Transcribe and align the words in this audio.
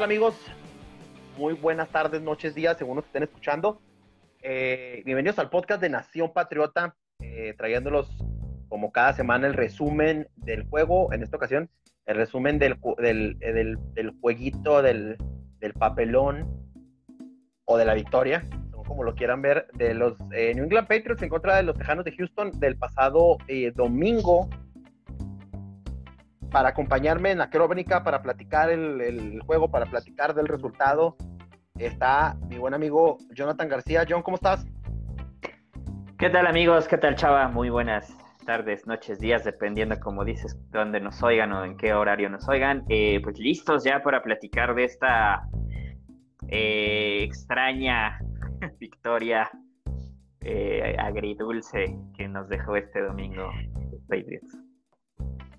Tal 0.00 0.04
amigos? 0.06 0.34
Muy 1.36 1.52
buenas 1.52 1.90
tardes, 1.90 2.22
noches, 2.22 2.54
días, 2.54 2.78
según 2.78 2.96
nos 2.96 3.04
estén 3.04 3.22
escuchando. 3.22 3.82
Eh, 4.40 5.02
bienvenidos 5.04 5.38
al 5.38 5.50
podcast 5.50 5.82
de 5.82 5.90
Nación 5.90 6.32
Patriota, 6.32 6.96
eh, 7.18 7.54
trayéndolos 7.58 8.08
como 8.70 8.92
cada 8.92 9.12
semana 9.12 9.46
el 9.46 9.52
resumen 9.52 10.26
del 10.36 10.66
juego, 10.70 11.12
en 11.12 11.22
esta 11.22 11.36
ocasión 11.36 11.68
el 12.06 12.16
resumen 12.16 12.58
del, 12.58 12.78
del, 12.96 13.38
del, 13.40 13.76
del 13.92 14.10
jueguito, 14.22 14.80
del, 14.80 15.18
del, 15.58 15.74
papelón 15.74 16.48
o 17.66 17.76
de 17.76 17.84
la 17.84 17.92
victoria, 17.92 18.48
como 18.72 19.04
lo 19.04 19.14
quieran 19.14 19.42
ver, 19.42 19.66
de 19.74 19.92
los 19.92 20.14
eh, 20.32 20.54
New 20.54 20.64
England 20.64 20.88
Patriots 20.88 21.22
en 21.22 21.28
contra 21.28 21.56
de 21.56 21.62
los 21.64 21.76
Tejanos 21.76 22.06
de 22.06 22.16
Houston 22.16 22.58
del 22.58 22.78
pasado 22.78 23.36
domingo 23.74 24.48
para 26.50 26.70
acompañarme 26.70 27.30
en 27.30 27.38
la 27.38 27.50
crónica, 27.50 28.02
para 28.02 28.22
platicar 28.22 28.70
el, 28.70 29.40
juego, 29.46 29.70
para 29.70 29.86
platicar 29.86 30.34
del 30.34 30.48
resultado, 30.48 31.16
está 31.76 32.36
mi 32.48 32.58
buen 32.58 32.74
amigo 32.74 33.18
Jonathan 33.32 33.68
García. 33.68 34.04
John, 34.08 34.22
¿cómo 34.22 34.36
estás? 34.36 34.66
¿Qué 36.18 36.28
tal 36.28 36.46
amigos? 36.46 36.88
¿Qué 36.88 36.98
tal 36.98 37.14
Chava? 37.14 37.48
Muy 37.48 37.70
buenas 37.70 38.14
tardes, 38.44 38.86
noches, 38.86 39.20
días, 39.20 39.44
dependiendo 39.44 39.98
como 40.00 40.24
dices, 40.24 40.58
dónde 40.70 41.00
nos 41.00 41.22
oigan 41.22 41.52
o 41.52 41.64
en 41.64 41.76
qué 41.76 41.94
horario 41.94 42.28
nos 42.28 42.48
oigan. 42.48 42.84
Eh, 42.88 43.20
pues 43.22 43.38
listos 43.38 43.84
ya 43.84 44.02
para 44.02 44.22
platicar 44.22 44.74
de 44.74 44.84
esta 44.84 45.48
eh, 46.48 47.22
extraña 47.22 48.18
victoria 48.80 49.50
eh, 50.40 50.96
agridulce 50.98 51.96
que 52.16 52.28
nos 52.28 52.48
dejó 52.48 52.76
este 52.76 53.02
domingo 53.02 53.50
Patriots 54.08 54.69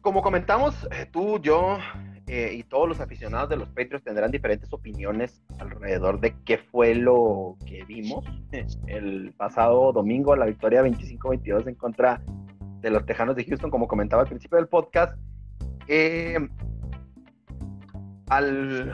como 0.02 0.22
comentamos, 0.22 0.88
eh, 0.92 1.08
tú, 1.12 1.40
yo 1.40 1.78
eh, 2.28 2.54
y 2.54 2.64
todos 2.64 2.88
los 2.88 3.00
aficionados 3.00 3.50
de 3.50 3.58
los 3.58 3.70
Patriots 3.70 4.04
tendrán 4.04 4.32
diferentes 4.32 4.72
opiniones 4.74 5.44
alrededor 5.60 6.20
de 6.20 6.36
qué 6.44 6.58
fue 6.58 6.96
lo 6.96 7.58
que 7.66 7.84
vimos 7.86 8.26
el 8.88 9.34
pasado 9.38 9.92
domingo, 9.92 10.36
la 10.36 10.46
victoria 10.46 10.84
25-22 10.84 11.68
en 11.68 11.76
contra 11.76 12.22
de 12.82 12.90
los 12.90 13.06
Tejanos 13.06 13.36
de 13.36 13.46
Houston, 13.46 13.70
como 13.70 13.88
comentaba 13.88 14.24
al 14.24 14.28
principio 14.28 14.58
del 14.58 14.68
podcast. 14.68 15.16
Eh, 15.88 16.38
al 18.30 18.92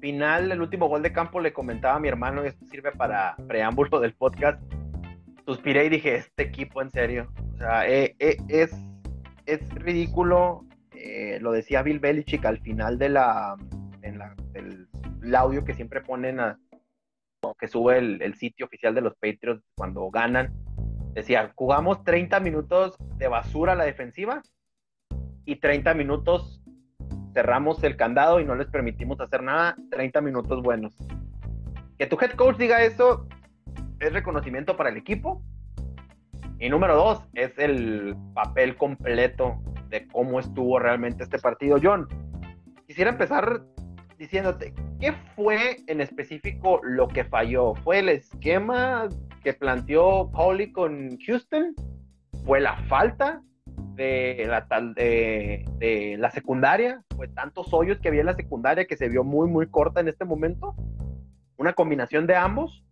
final, 0.00 0.52
el 0.52 0.60
último 0.60 0.88
gol 0.88 1.02
de 1.02 1.12
campo 1.12 1.40
le 1.40 1.54
comentaba 1.54 1.96
a 1.96 2.00
mi 2.00 2.08
hermano, 2.08 2.44
y 2.44 2.48
esto 2.48 2.66
sirve 2.66 2.92
para 2.92 3.34
preámbulo 3.48 3.98
del 4.00 4.12
podcast, 4.12 4.60
suspiré 5.46 5.86
y 5.86 5.88
dije, 5.88 6.16
este 6.16 6.42
equipo 6.42 6.82
en 6.82 6.90
serio, 6.90 7.32
o 7.54 7.56
sea, 7.56 7.86
es 7.86 8.72
es 9.46 9.68
ridículo, 9.74 10.64
eh, 10.94 11.38
lo 11.40 11.52
decía 11.52 11.82
Bill 11.82 12.00
Belichick 12.00 12.44
al 12.44 12.60
final 12.60 12.98
de 12.98 13.08
la, 13.08 13.56
en 14.02 14.18
la 14.18 14.34
del, 14.52 14.88
audio 15.34 15.64
que 15.64 15.74
siempre 15.74 16.00
ponen 16.00 16.40
a, 16.40 16.58
que 17.58 17.68
sube 17.68 17.98
el, 17.98 18.34
sitio 18.34 18.66
oficial 18.66 18.94
de 18.94 19.00
los 19.00 19.14
Patriots 19.14 19.62
cuando 19.76 20.10
ganan. 20.10 20.52
Decía, 21.14 21.52
jugamos 21.54 22.02
30 22.04 22.40
minutos 22.40 22.96
de 23.16 23.28
basura 23.28 23.72
a 23.72 23.76
la 23.76 23.84
defensiva 23.84 24.42
y 25.44 25.56
30 25.56 25.94
minutos 25.94 26.62
cerramos 27.34 27.82
el 27.84 27.96
candado 27.96 28.40
y 28.40 28.44
no 28.44 28.54
les 28.54 28.68
permitimos 28.68 29.20
hacer 29.20 29.42
nada, 29.42 29.76
30 29.90 30.20
minutos 30.20 30.62
buenos. 30.62 30.96
Que 31.98 32.06
tu 32.06 32.18
head 32.20 32.32
coach 32.32 32.56
diga 32.56 32.82
eso 32.82 33.26
es 34.00 34.12
reconocimiento 34.12 34.76
para 34.76 34.90
el 34.90 34.96
equipo, 34.96 35.42
y 36.62 36.70
número 36.70 36.94
dos, 36.94 37.20
es 37.34 37.58
el 37.58 38.14
papel 38.34 38.76
completo 38.76 39.60
de 39.88 40.06
cómo 40.06 40.38
estuvo 40.38 40.78
realmente 40.78 41.24
este 41.24 41.40
partido. 41.40 41.76
John, 41.82 42.06
quisiera 42.86 43.10
empezar 43.10 43.64
diciéndote, 44.16 44.72
¿qué 45.00 45.12
fue 45.34 45.78
en 45.88 46.00
específico 46.00 46.80
lo 46.84 47.08
que 47.08 47.24
falló? 47.24 47.74
¿Fue 47.74 47.98
el 47.98 48.08
esquema 48.08 49.08
que 49.42 49.54
planteó 49.54 50.30
Pauli 50.30 50.70
con 50.70 51.18
Houston? 51.26 51.74
¿Fue 52.44 52.60
la 52.60 52.76
falta 52.84 53.42
de 53.96 54.46
la, 54.46 54.64
de, 54.94 56.16
la 56.16 56.30
secundaria? 56.30 57.02
¿Fue 57.16 57.26
tantos 57.26 57.74
hoyos 57.74 57.98
que 57.98 58.06
había 58.06 58.20
en 58.20 58.26
la 58.26 58.36
secundaria 58.36 58.84
que 58.84 58.96
se 58.96 59.08
vio 59.08 59.24
muy, 59.24 59.48
muy 59.48 59.66
corta 59.66 59.98
en 59.98 60.06
este 60.06 60.24
momento? 60.24 60.76
¿Una 61.56 61.72
combinación 61.72 62.28
de 62.28 62.36
ambos? 62.36 62.84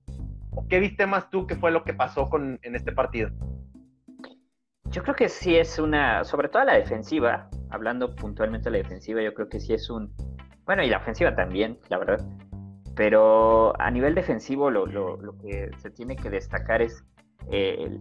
¿O 0.53 0.67
qué 0.69 0.81
viste 0.81 1.07
más 1.07 1.31
tú 1.31 1.47
que 1.47 1.57
fue 1.57 1.71
lo 1.71 1.85
que 1.85 1.95
pasó 1.95 2.29
con, 2.29 2.59
en 2.63 2.75
este 2.75 2.93
partido? 2.93 3.31
Yo 4.91 5.03
creo 5.03 5.15
que 5.15 5.29
sí 5.29 5.57
es 5.57 5.79
una, 5.79 6.25
sobre 6.25 6.49
todo 6.49 6.65
la 6.65 6.75
defensiva, 6.75 7.49
hablando 7.71 8.15
puntualmente 8.17 8.71
de 8.71 8.79
la 8.79 8.83
defensiva, 8.83 9.23
yo 9.23 9.33
creo 9.35 9.49
que 9.49 9.61
sí 9.61 9.73
es 9.73 9.89
un, 9.89 10.13
bueno, 10.65 10.83
y 10.83 10.89
la 10.89 10.99
ofensiva 10.99 11.35
también, 11.37 11.79
la 11.89 11.99
verdad, 11.99 12.27
pero 12.97 13.73
a 13.81 13.91
nivel 13.91 14.15
defensivo 14.15 14.69
lo, 14.71 14.87
que 15.39 15.71
se 15.79 15.91
tiene 15.91 16.17
que 16.17 16.29
destacar 16.29 16.83
es 16.83 17.05
eh, 17.53 17.99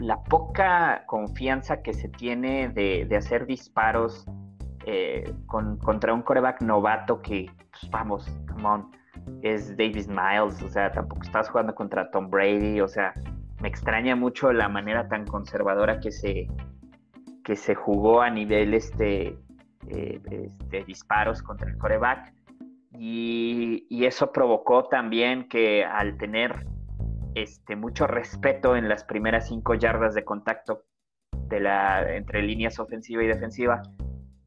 la 0.00 0.22
poca 0.22 1.04
confianza 1.06 1.82
que 1.82 1.92
se 1.92 2.08
tiene 2.08 2.68
de, 2.68 3.08
hacer 3.16 3.46
disparos 3.46 4.24
eh, 4.86 5.32
contra 5.46 6.14
un 6.14 6.22
coreback 6.22 6.62
novato 6.62 7.20
que, 7.20 7.50
pues 7.70 7.90
vamos, 7.90 8.30
come 8.48 8.68
on, 8.68 8.90
es 9.42 9.76
Davis 9.76 10.08
Miles, 10.08 10.62
o 10.62 10.68
sea, 10.68 10.90
tampoco 10.92 11.22
estás 11.22 11.48
jugando 11.48 11.74
contra 11.74 12.10
Tom 12.10 12.30
Brady, 12.30 12.80
o 12.80 12.88
sea, 12.88 13.12
me 13.60 13.68
extraña 13.68 14.16
mucho 14.16 14.52
la 14.52 14.68
manera 14.68 15.08
tan 15.08 15.26
conservadora 15.26 16.00
que 16.00 16.12
se, 16.12 16.48
que 17.44 17.56
se 17.56 17.74
jugó 17.74 18.22
a 18.22 18.30
nivel 18.30 18.74
este, 18.74 19.38
eh, 19.88 20.20
este 20.30 20.84
disparos 20.84 21.42
contra 21.42 21.68
el 21.68 21.78
coreback. 21.78 22.32
Y, 22.98 23.86
eso 24.04 24.32
provocó 24.32 24.84
también 24.88 25.48
que 25.48 25.84
al 25.84 26.16
tener 26.16 26.66
este, 27.34 27.76
mucho 27.76 28.06
respeto 28.06 28.74
en 28.76 28.88
las 28.88 29.04
primeras 29.04 29.48
cinco 29.48 29.74
yardas 29.74 30.14
de 30.14 30.24
contacto 30.24 30.84
de 31.48 31.60
la, 31.60 32.16
entre 32.16 32.42
líneas 32.42 32.78
ofensiva 32.78 33.22
y 33.22 33.26
defensiva, 33.26 33.82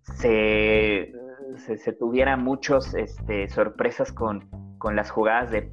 se, 0.04 1.14
se, 1.58 1.94
tuvieran 1.94 2.44
muchas 2.44 2.94
este, 2.96 3.48
sorpresas 3.50 4.12
con, 4.12 4.50
con, 4.82 4.96
las 4.96 5.12
jugadas 5.12 5.52
de, 5.52 5.72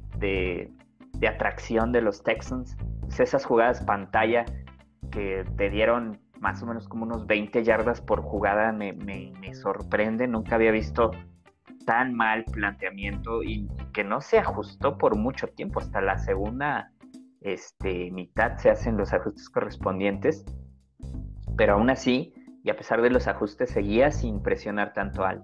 de 1.13 1.27
atracción 1.27 1.91
de 1.91 2.01
los 2.01 2.23
Texans 2.23 2.77
esas 3.17 3.45
jugadas 3.45 3.83
pantalla 3.83 4.45
que 5.11 5.45
te 5.57 5.69
dieron 5.69 6.19
más 6.39 6.61
o 6.61 6.67
menos 6.67 6.87
como 6.87 7.03
unos 7.03 7.25
20 7.25 7.63
yardas 7.63 8.01
por 8.01 8.21
jugada 8.21 8.71
me, 8.71 8.93
me, 8.93 9.53
sorprende. 9.53 10.27
Nunca 10.27 10.55
había 10.55 10.71
visto 10.71 11.11
tan 11.85 12.13
mal 12.13 12.45
planteamiento 12.45 13.43
y 13.43 13.67
que 13.93 14.03
no 14.03 14.21
se 14.21 14.37
ajustó 14.37 14.97
por 14.97 15.17
mucho 15.17 15.47
tiempo. 15.47 15.79
Hasta 15.79 16.01
la 16.01 16.17
segunda 16.17 16.91
este, 17.41 18.11
mitad 18.11 18.57
se 18.57 18.69
hacen 18.69 18.95
los 18.95 19.11
ajustes 19.11 19.49
correspondientes. 19.49 20.45
Pero 21.57 21.73
aún 21.73 21.89
así, 21.89 22.33
y 22.63 22.69
a 22.69 22.77
pesar 22.77 23.01
de 23.01 23.09
los 23.09 23.27
ajustes, 23.27 23.71
seguía 23.71 24.11
sin 24.11 24.41
presionar 24.41 24.93
tanto 24.93 25.25
al, 25.25 25.43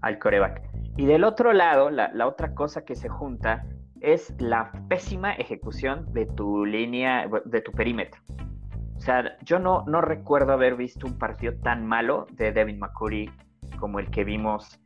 al 0.00 0.18
coreback. 0.18 0.62
Y 0.96 1.06
del 1.06 1.24
otro 1.24 1.52
lado, 1.52 1.90
la, 1.90 2.10
la 2.12 2.26
otra 2.26 2.54
cosa 2.54 2.84
que 2.84 2.94
se 2.94 3.08
junta 3.08 3.64
es 4.00 4.34
la 4.38 4.72
pésima 4.88 5.32
ejecución 5.32 6.12
de 6.12 6.26
tu 6.26 6.66
línea, 6.66 7.28
de 7.44 7.60
tu 7.60 7.72
perímetro. 7.72 8.20
O 8.96 9.00
sea, 9.00 9.36
yo 9.42 9.58
no, 9.58 9.84
no 9.86 10.00
recuerdo 10.00 10.52
haber 10.52 10.76
visto 10.76 11.06
un 11.06 11.18
partido 11.18 11.54
tan 11.62 11.86
malo 11.86 12.26
de 12.32 12.52
Devin 12.52 12.78
McCurry 12.78 13.30
como 13.78 13.98
el 13.98 14.10
que 14.10 14.22
vimos 14.22 14.80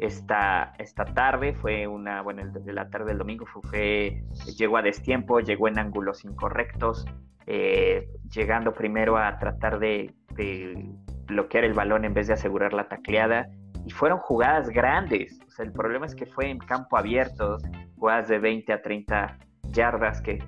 esta, 0.00 0.72
esta 0.78 1.04
tarde. 1.04 1.52
Fue 1.52 1.86
una, 1.86 2.22
bueno, 2.22 2.42
el 2.42 2.52
de 2.52 2.72
la 2.72 2.88
tarde 2.90 3.06
del 3.06 3.18
domingo 3.18 3.46
fue, 3.46 4.24
llegó 4.56 4.76
a 4.76 4.82
destiempo, 4.82 5.40
llegó 5.40 5.68
en 5.68 5.78
ángulos 5.78 6.24
incorrectos, 6.24 7.06
eh, 7.46 8.08
llegando 8.28 8.72
primero 8.72 9.16
a 9.16 9.38
tratar 9.38 9.78
de, 9.78 10.14
de 10.34 10.90
bloquear 11.26 11.64
el 11.64 11.74
balón 11.74 12.04
en 12.04 12.14
vez 12.14 12.26
de 12.26 12.34
asegurar 12.34 12.72
la 12.72 12.88
tacleada. 12.88 13.48
Y 13.84 13.90
fueron 13.90 14.18
jugadas 14.18 14.68
grandes. 14.68 15.38
El 15.58 15.72
problema 15.72 16.06
es 16.06 16.14
que 16.14 16.26
fue 16.26 16.50
en 16.50 16.58
campo 16.58 16.96
abierto, 16.96 17.58
jugadas 17.96 18.28
de 18.28 18.38
20 18.38 18.72
a 18.72 18.82
30 18.82 19.38
yardas 19.72 20.20
que, 20.22 20.42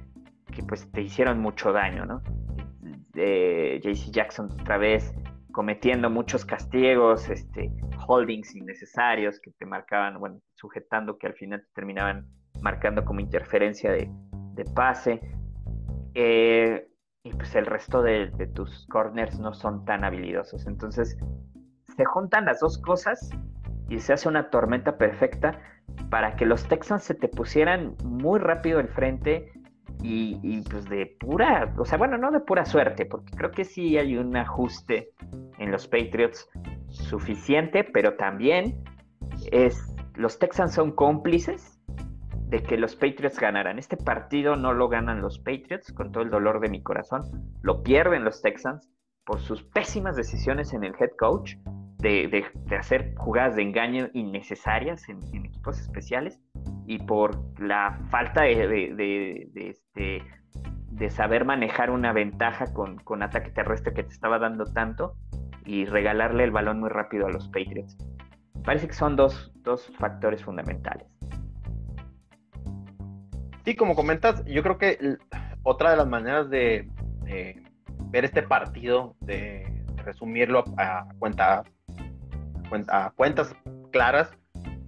pues 0.69 0.91
te 0.93 1.03
hicieron 1.03 1.41
mucho 1.41 1.73
daño, 1.73 2.07
¿no? 2.07 2.23
JC 3.15 4.11
Jackson 4.11 4.51
otra 4.53 4.79
vez 4.79 5.15
cometiendo 5.53 6.11
muchos 6.11 6.45
castigos, 6.45 7.29
este, 7.29 7.71
holdings 8.09 8.55
innecesarios 8.57 9.39
que 9.41 9.53
te 9.53 9.67
marcaban, 9.67 10.19
bueno, 10.19 10.41
sujetando 10.55 11.19
que 11.19 11.27
al 11.29 11.35
final 11.35 11.61
te 11.61 11.69
terminaban 11.75 12.27
marcando 12.61 13.05
como 13.05 13.21
interferencia 13.21 13.93
de, 13.93 14.11
pase. 14.75 15.21
Eh, 16.15 16.89
y 17.25 17.33
pues 17.33 17.55
el 17.55 17.67
resto 17.67 18.03
de, 18.03 18.29
tus 18.55 18.87
corners 18.87 19.39
no 19.39 19.55
son 19.55 19.85
tan 19.85 20.05
habilidosos. 20.05 20.67
Entonces 20.67 21.17
se 21.97 22.05
juntan 22.05 22.45
las 22.45 22.61
dos 22.61 22.79
cosas 22.79 23.31
y 23.89 23.99
se 23.99 24.13
hace 24.13 24.29
una 24.29 24.51
tormenta 24.51 24.97
perfecta 24.97 25.61
para 26.11 26.37
que 26.37 26.47
los 26.47 26.67
Texans 26.67 27.05
se 27.05 27.15
te 27.15 27.29
pusieran 27.29 27.97
muy 28.05 28.41
rápido 28.41 28.79
al 28.79 28.89
frente 28.89 29.53
y, 30.03 30.39
y, 30.43 30.63
pues 30.63 30.89
de 30.89 31.17
pura, 31.21 31.75
o 31.79 31.85
sea, 31.85 31.99
bueno, 31.99 32.19
no 32.19 32.31
de 32.31 32.41
pura 32.41 32.65
suerte, 32.65 33.07
porque 33.07 33.37
creo 33.37 33.51
que 33.51 33.65
sí 33.65 33.99
hay 33.99 34.17
un 34.17 34.37
ajuste 34.37 35.11
en 35.59 35.71
los 35.71 35.87
Patriots 35.87 36.49
suficiente, 36.89 37.85
pero 37.85 38.15
también 38.15 38.83
es, 39.51 39.95
los 40.15 40.39
Texans 40.39 40.75
son 40.75 40.93
cómplices 40.93 41.79
de 42.49 42.63
que 42.63 42.77
los 42.77 42.95
Patriots 42.95 43.39
ganaran. 43.39 43.79
Este 43.79 43.97
partido 43.97 44.57
no 44.57 44.73
lo 44.73 44.89
ganan 44.89 45.23
los 45.23 45.39
Patriots, 45.39 45.93
con 45.93 46.13
todo 46.13 46.23
el 46.23 46.31
dolor 46.31 46.61
de 46.61 46.69
mi 46.69 46.83
corazón. 46.83 47.23
Lo 47.63 47.83
pierden 47.83 48.25
los 48.25 48.43
Texans 48.43 48.91
por 49.25 49.41
sus 49.41 49.63
pésimas 49.63 50.17
decisiones 50.17 50.75
en 50.75 50.85
el 50.85 50.95
head 50.99 51.13
coach 51.19 51.55
de, 52.03 52.45
hacer 52.79 53.15
jugadas 53.17 53.57
de 53.57 53.63
engaño 53.63 54.09
innecesarias 54.13 55.09
en, 55.09 55.23
equipos 55.45 55.81
especiales 55.81 56.41
y 56.87 56.99
por 56.99 57.39
la 57.61 57.99
falta 58.11 58.43
de, 58.43 59.49
este, 59.55 60.23
de 60.91 61.11
saber 61.11 61.45
manejar 61.45 61.91
una 61.91 62.13
ventaja 62.13 62.73
con, 62.73 62.97
con 62.99 63.23
ataque 63.23 63.51
terrestre 63.51 63.95
que 63.95 64.03
te 64.03 64.13
estaba 64.13 64.39
dando 64.39 64.65
tanto 64.65 65.17
y 65.65 65.85
regalarle 65.85 66.45
el 66.45 66.51
balón 66.51 66.81
muy 66.81 66.91
rápido 66.91 67.27
a 67.27 67.31
los 67.31 67.49
Patriots. 67.49 67.97
Parece 68.65 68.89
que 68.89 68.95
son 68.95 69.17
dos, 69.17 69.53
dos 69.63 69.91
factores 69.99 70.43
fundamentales. 70.43 71.07
Sí, 73.65 73.77
como 73.77 73.95
comentas, 73.95 74.45
yo 74.45 74.63
creo 74.63 74.77
que 74.77 75.19
otra 75.63 75.93
de 75.93 75.97
las 75.97 76.09
maneras 76.09 76.51
de, 76.51 76.89
ver 78.11 78.25
este 78.25 78.43
partido, 78.43 79.15
de 79.21 79.85
resumirlo 80.05 80.65
a, 80.77 81.07
cuenta, 81.19 81.63
a 82.89 83.11
cuentas 83.11 83.55
claras, 83.91 84.31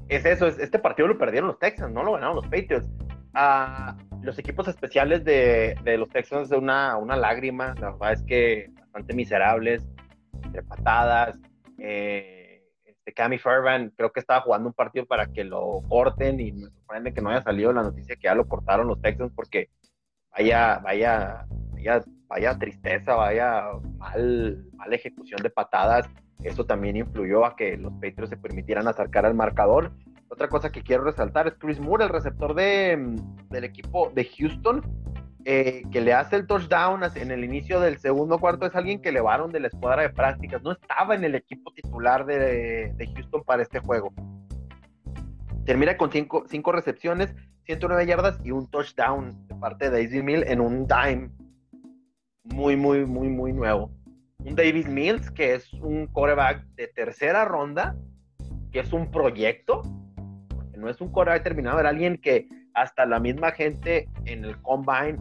es 0.09 0.25
eso, 0.25 0.47
es, 0.47 0.59
este 0.59 0.79
partido 0.79 1.09
lo 1.09 1.19
perdieron 1.19 1.49
los 1.49 1.59
Texans, 1.59 1.93
no 1.93 2.03
lo 2.03 2.13
ganaron 2.13 2.37
los 2.37 2.47
Patriots. 2.47 2.89
A 3.35 3.97
los 4.23 4.39
equipos 4.39 4.69
especiales 4.69 5.25
de, 5.25 5.77
los 5.99 6.09
Texans 6.09 6.49
de 6.49 6.57
una, 6.57 6.97
una 6.97 7.17
lágrima, 7.17 7.75
la 7.81 7.91
verdad 7.93 8.13
es 8.13 8.23
que 8.23 8.71
bastante 8.79 9.15
miserables, 9.15 9.87
entre 10.45 10.63
patadas. 10.63 11.39
Eh, 11.79 12.63
este 12.85 13.13
Cami 13.13 13.39
Fairbairn 13.39 13.93
creo 13.97 14.13
que 14.13 14.21
estaba 14.21 14.41
jugando 14.41 14.69
un 14.69 14.75
partido 14.75 15.05
para 15.05 15.27
que 15.27 15.45
lo 15.45 15.83
corten 15.89 16.41
y 16.41 16.53
me 16.53 16.71
sorprende 16.71 17.13
que 17.13 17.21
no 17.21 17.31
haya 17.31 17.43
salido 17.43 17.73
la 17.73 17.83
noticia 17.83 18.17
que 18.17 18.25
ya 18.25 18.35
lo 18.35 18.47
cortaron 18.47 18.87
los 18.87 19.01
Texans 19.03 19.33
porque 19.35 19.69
vaya, 20.31 20.79
vaya, 20.79 21.45
vaya, 21.73 22.05
vaya 22.27 22.59
tristeza, 22.59 23.15
vaya 23.15 23.65
mal, 23.99 24.65
mala 24.75 24.95
ejecución 24.95 25.43
de 25.43 25.51
patadas. 25.51 26.09
Eso 26.43 26.67
también 26.67 26.97
influyó 26.97 27.45
a 27.45 27.57
que 27.57 27.77
los 27.77 27.93
Patriots 27.95 28.31
se 28.31 28.37
permitieran 28.37 28.89
acercar 28.89 29.25
al 29.25 29.35
marcador. 29.35 29.93
Otra 30.29 30.49
cosa 30.49 30.71
que 30.71 30.83
quiero 30.83 31.05
resaltar 31.05 31.47
es 31.47 31.55
Chris 31.59 31.81
Moore, 31.81 32.05
el 32.05 32.11
receptor 32.11 32.55
de, 32.55 33.17
del 33.51 33.65
equipo 33.65 34.11
de 34.15 34.25
Houston, 34.25 34.83
eh, 35.47 35.83
que 35.93 36.01
le 36.01 36.15
hace 36.15 36.37
el 36.37 36.47
touchdown 36.47 37.03
en 37.17 37.31
el 37.31 37.45
inicio 37.45 37.79
del 37.79 37.99
segundo 37.99 38.39
cuarto 38.39 38.65
es 38.65 38.75
alguien 38.75 39.03
que 39.03 39.11
elevaron 39.11 39.53
de 39.53 39.61
la 39.61 39.69
escuadra 39.69 40.03
de 40.03 40.09
prácticas. 40.09 40.63
No 40.63 40.73
estaba 40.73 41.15
en 41.15 41.23
el 41.23 41.35
equipo 41.35 41.71
titular 41.73 42.25
de, 42.25 42.95
Houston 43.15 43.45
para 43.45 43.63
este 43.63 43.79
juego. 43.79 44.13
Termina 45.67 45.97
con 45.99 46.11
cinco, 46.11 46.45
cinco, 46.49 46.73
recepciones, 46.73 47.35
109 47.65 48.07
yardas 48.07 48.39
y 48.43 48.53
un 48.53 48.71
touchdown 48.71 49.47
de 49.47 49.55
parte 49.55 49.87
de 49.87 49.91
Daisy 49.91 50.23
Mill 50.23 50.45
en 50.47 50.61
un 50.61 50.87
dime 50.87 51.31
muy, 52.45 52.77
muy, 52.77 53.05
muy, 53.05 53.29
muy 53.29 53.53
nuevo. 53.53 53.91
Un 54.39 54.55
Davis 54.55 54.89
Mills, 54.89 55.31
que 55.31 55.55
es 55.55 55.73
un 55.75 56.07
coreback 56.07 56.65
de 56.75 56.89
tercera 56.89 57.45
ronda, 57.45 57.97
que 58.73 58.81
es 58.81 58.93
un 58.93 59.11
proyecto, 59.11 59.83
porque 60.49 60.77
no 60.77 60.89
es 60.89 61.01
un 61.01 61.11
coreback 61.13 61.43
terminado, 61.43 61.81
era 61.81 61.91
alguien 61.91 62.19
que 62.19 62.47
hasta 62.75 63.07
la 63.07 63.21
misma 63.21 63.53
gente 63.53 64.09
en 64.25 64.45
el 64.45 64.61
combine 64.61 65.19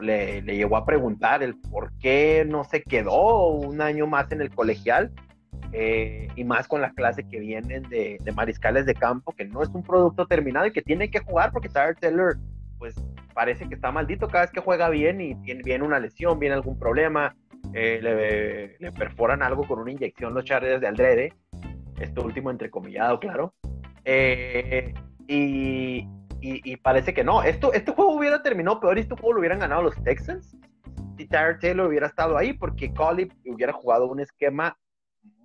le, 0.00 0.42
llegó 0.42 0.76
a 0.76 0.86
preguntar 0.86 1.42
el 1.42 1.56
por 1.58 1.92
qué 1.98 2.44
no 2.48 2.64
se 2.64 2.82
quedó 2.82 3.48
un 3.48 3.80
año 3.80 4.06
más 4.06 4.30
en 4.32 4.40
el 4.40 4.50
colegial 4.50 5.12
eh, 5.72 6.28
y 6.34 6.44
más 6.44 6.68
con 6.68 6.80
la 6.80 6.92
clase 6.92 7.24
que 7.28 7.38
vienen 7.40 7.82
de, 7.84 8.18
mariscales 8.34 8.86
de 8.86 8.94
campo, 8.94 9.32
que 9.32 9.44
no 9.44 9.62
es 9.62 9.68
un 9.70 9.82
producto 9.82 10.26
terminado 10.26 10.66
y 10.66 10.72
que 10.72 10.82
tiene 10.82 11.10
que 11.10 11.20
jugar 11.20 11.52
porque 11.52 11.68
Tyler 11.68 11.96
Taylor 11.96 12.36
pues 12.78 12.94
parece 13.32 13.68
que 13.68 13.74
está 13.74 13.90
maldito 13.90 14.28
cada 14.28 14.44
vez 14.44 14.52
que 14.52 14.60
juega 14.60 14.88
bien 14.88 15.20
y 15.20 15.34
tiene, 15.42 15.62
viene 15.62 15.84
una 15.84 15.98
lesión, 15.98 16.38
viene 16.38 16.54
algún 16.54 16.78
problema, 16.78 17.34
eh, 17.72 18.76
le, 18.78 18.92
perforan 18.92 19.42
algo 19.42 19.66
con 19.66 19.78
una 19.78 19.92
inyección 19.92 20.34
los 20.34 20.44
charles 20.44 20.80
de 20.80 20.86
Aldrede, 20.86 21.32
esto 21.98 22.22
último 22.22 22.50
entrecomillado, 22.50 23.18
claro. 23.18 23.54
Eh, 24.04 24.92
y, 25.26 26.06
y, 26.40 26.76
parece 26.76 27.14
que 27.14 27.24
no. 27.24 27.42
Esto, 27.42 27.72
este 27.72 27.92
juego 27.92 28.12
hubiera 28.12 28.42
terminado 28.42 28.80
peor 28.80 28.98
y 28.98 29.00
este 29.00 29.14
juego 29.14 29.34
lo 29.34 29.38
hubieran 29.40 29.60
ganado 29.60 29.82
los 29.82 30.02
Texans 30.02 30.56
si 31.16 31.26
Tyler 31.26 31.58
Taylor 31.58 31.86
hubiera 31.86 32.06
estado 32.06 32.36
ahí, 32.36 32.52
porque 32.52 32.92
Collie 32.92 33.30
hubiera 33.46 33.72
jugado 33.72 34.06
un 34.06 34.20
esquema 34.20 34.76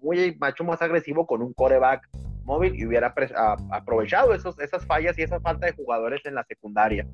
muy 0.01 0.37
mucho 0.39 0.63
más 0.63 0.81
agresivo 0.81 1.25
con 1.27 1.41
un 1.41 1.53
coreback 1.53 2.09
móvil 2.43 2.75
y 2.75 2.85
hubiera 2.85 3.13
aprovechado 3.71 4.33
esos, 4.33 4.59
esas 4.59 4.85
fallas 4.85 5.17
y 5.19 5.23
esa 5.23 5.39
falta 5.39 5.67
de 5.67 5.73
jugadores 5.73 6.25
en 6.25 6.35
la 6.35 6.43
secundaria. 6.43 7.07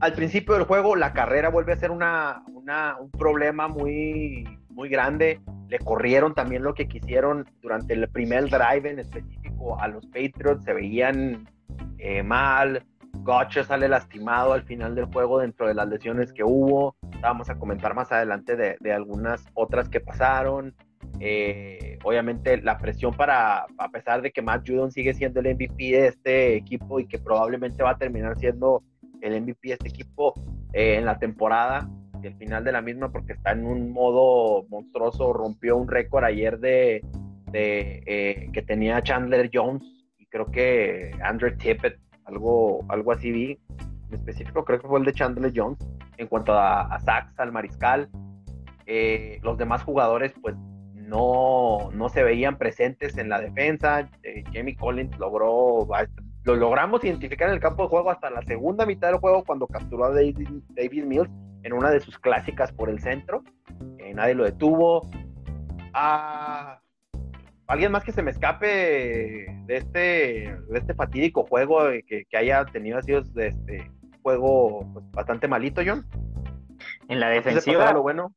Al 0.00 0.12
principio 0.12 0.54
del 0.54 0.64
juego, 0.64 0.94
la 0.94 1.12
carrera 1.12 1.48
vuelve 1.48 1.72
a 1.72 1.76
ser 1.76 1.90
una, 1.90 2.42
un 2.46 3.10
problema 3.10 3.66
muy, 3.66 4.46
muy 4.70 4.88
grande. 4.88 5.40
Le 5.68 5.80
corrieron 5.80 6.34
también 6.34 6.62
lo 6.62 6.72
que 6.74 6.86
quisieron 6.86 7.46
durante 7.60 7.94
el 7.94 8.08
primer 8.08 8.48
drive 8.48 8.90
en 8.90 9.00
específico 9.00 9.80
a 9.80 9.88
los 9.88 10.06
Patriots. 10.06 10.64
Se 10.64 10.72
veían 10.72 11.48
eh, 11.98 12.22
mal. 12.22 12.84
Gotcha 13.22 13.64
sale 13.64 13.88
lastimado 13.88 14.52
al 14.52 14.62
final 14.62 14.94
del 14.94 15.06
juego 15.06 15.40
dentro 15.40 15.66
de 15.66 15.74
las 15.74 15.88
lesiones 15.88 16.32
que 16.32 16.44
hubo. 16.44 16.94
Vamos 17.20 17.50
a 17.50 17.58
comentar 17.58 17.94
más 17.94 18.12
adelante 18.12 18.54
de, 18.54 18.92
algunas 18.92 19.44
otras 19.54 19.88
que 19.88 19.98
pasaron. 19.98 20.76
Eh, 21.18 21.98
obviamente 22.04 22.62
la 22.62 22.78
presión 22.78 23.14
para, 23.14 23.66
a 23.78 23.88
pesar 23.90 24.22
de 24.22 24.30
que 24.30 24.42
Matt 24.42 24.68
Judon 24.68 24.92
sigue 24.92 25.14
siendo 25.14 25.40
el 25.40 25.54
MVP 25.54 25.90
de 25.90 26.06
este 26.06 26.54
equipo 26.54 27.00
y 27.00 27.06
que 27.06 27.18
probablemente 27.18 27.82
va 27.82 27.90
a 27.90 27.98
terminar 27.98 28.38
siendo 28.38 28.84
el 29.22 29.40
MVP 29.40 29.68
de 29.68 29.74
este 29.74 29.88
equipo 29.88 30.34
eh, 30.72 30.96
en 30.96 31.04
la 31.04 31.18
temporada 31.18 31.88
y 32.22 32.26
el 32.26 32.36
final 32.36 32.64
de 32.64 32.72
la 32.72 32.82
misma 32.82 33.10
porque 33.10 33.34
está 33.34 33.52
en 33.52 33.64
un 33.64 33.92
modo 33.92 34.66
monstruoso, 34.68 35.32
rompió 35.32 35.76
un 35.76 35.88
récord 35.88 36.24
ayer 36.24 36.58
de, 36.58 37.04
de 37.52 38.50
que 38.52 38.62
tenía 38.62 39.02
Chandler 39.02 39.50
Jones 39.52 39.98
creo 40.30 40.50
que 40.50 41.10
Andrew 41.22 41.56
Tippett, 41.56 41.98
algo, 42.24 42.84
algo 42.88 43.12
así 43.12 43.30
vi, 43.30 43.58
en 44.08 44.14
específico 44.14 44.64
creo 44.64 44.80
que 44.80 44.88
fue 44.88 44.98
el 44.98 45.04
de 45.04 45.12
Chandler 45.12 45.52
Jones, 45.54 45.78
en 46.16 46.26
cuanto 46.26 46.52
a, 46.52 46.82
a 46.82 47.00
sacks, 47.00 47.38
al 47.38 47.52
mariscal. 47.52 48.08
Eh, 48.86 49.38
los 49.42 49.58
demás 49.58 49.82
jugadores 49.82 50.32
pues 50.40 50.56
no, 50.94 51.90
no 51.92 52.08
se 52.08 52.22
veían 52.22 52.56
presentes 52.56 53.16
en 53.18 53.28
la 53.28 53.40
defensa. 53.40 54.08
Eh, 54.22 54.44
Jamie 54.52 54.76
Collins 54.76 55.18
logró, 55.18 55.86
lo 56.44 56.56
logramos 56.56 57.04
identificar 57.04 57.48
en 57.48 57.54
el 57.54 57.60
campo 57.60 57.82
de 57.82 57.88
juego 57.88 58.10
hasta 58.10 58.30
la 58.30 58.42
segunda 58.42 58.86
mitad 58.86 59.08
del 59.08 59.18
juego 59.18 59.44
cuando 59.44 59.66
capturó 59.66 60.06
a 60.06 60.10
David, 60.10 60.48
David 60.70 61.04
Mills 61.04 61.30
en 61.62 61.72
una 61.72 61.90
de 61.90 62.00
sus 62.00 62.18
clásicas 62.18 62.72
por 62.72 62.88
el 62.88 63.00
centro. 63.00 63.42
Eh, 63.98 64.14
nadie 64.14 64.34
lo 64.34 64.44
detuvo. 64.44 65.08
Ah, 65.92 66.80
alguien 67.66 67.92
más 67.92 68.04
que 68.04 68.12
se 68.12 68.22
me 68.22 68.30
escape 68.30 68.66
de 68.66 69.76
este, 69.76 69.98
de 69.98 70.78
este 70.78 70.94
fatídico 70.94 71.44
juego 71.44 71.80
que, 72.06 72.26
haya 72.36 72.64
tenido 72.66 72.98
así 72.98 73.12
de 73.12 73.48
este 73.48 73.90
juego 74.22 74.88
pues, 74.92 75.10
bastante 75.10 75.48
malito, 75.48 75.82
John. 75.84 76.06
En 77.08 77.20
la 77.20 77.28
defensiva. 77.30 77.92
Lo 77.92 78.02
bueno. 78.02 78.32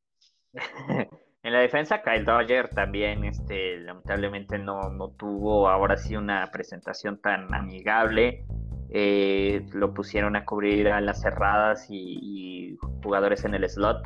en 1.43 1.53
la 1.53 1.59
defensa, 1.59 2.01
Kyle 2.01 2.23
Dodger 2.23 2.69
también, 2.69 3.23
este, 3.23 3.79
lamentablemente 3.79 4.59
no, 4.59 4.89
no 4.89 5.09
tuvo 5.09 5.67
ahora 5.69 5.97
sí 5.97 6.15
una 6.15 6.45
presentación 6.51 7.19
tan 7.19 7.53
amigable. 7.53 8.45
Eh, 8.93 9.65
lo 9.71 9.93
pusieron 9.93 10.35
a 10.35 10.43
cubrir 10.43 10.89
a 10.89 10.99
las 10.99 11.21
cerradas 11.21 11.87
y, 11.89 12.77
jugadores 13.03 13.45
en 13.45 13.55
el 13.55 13.67
slot. 13.69 14.01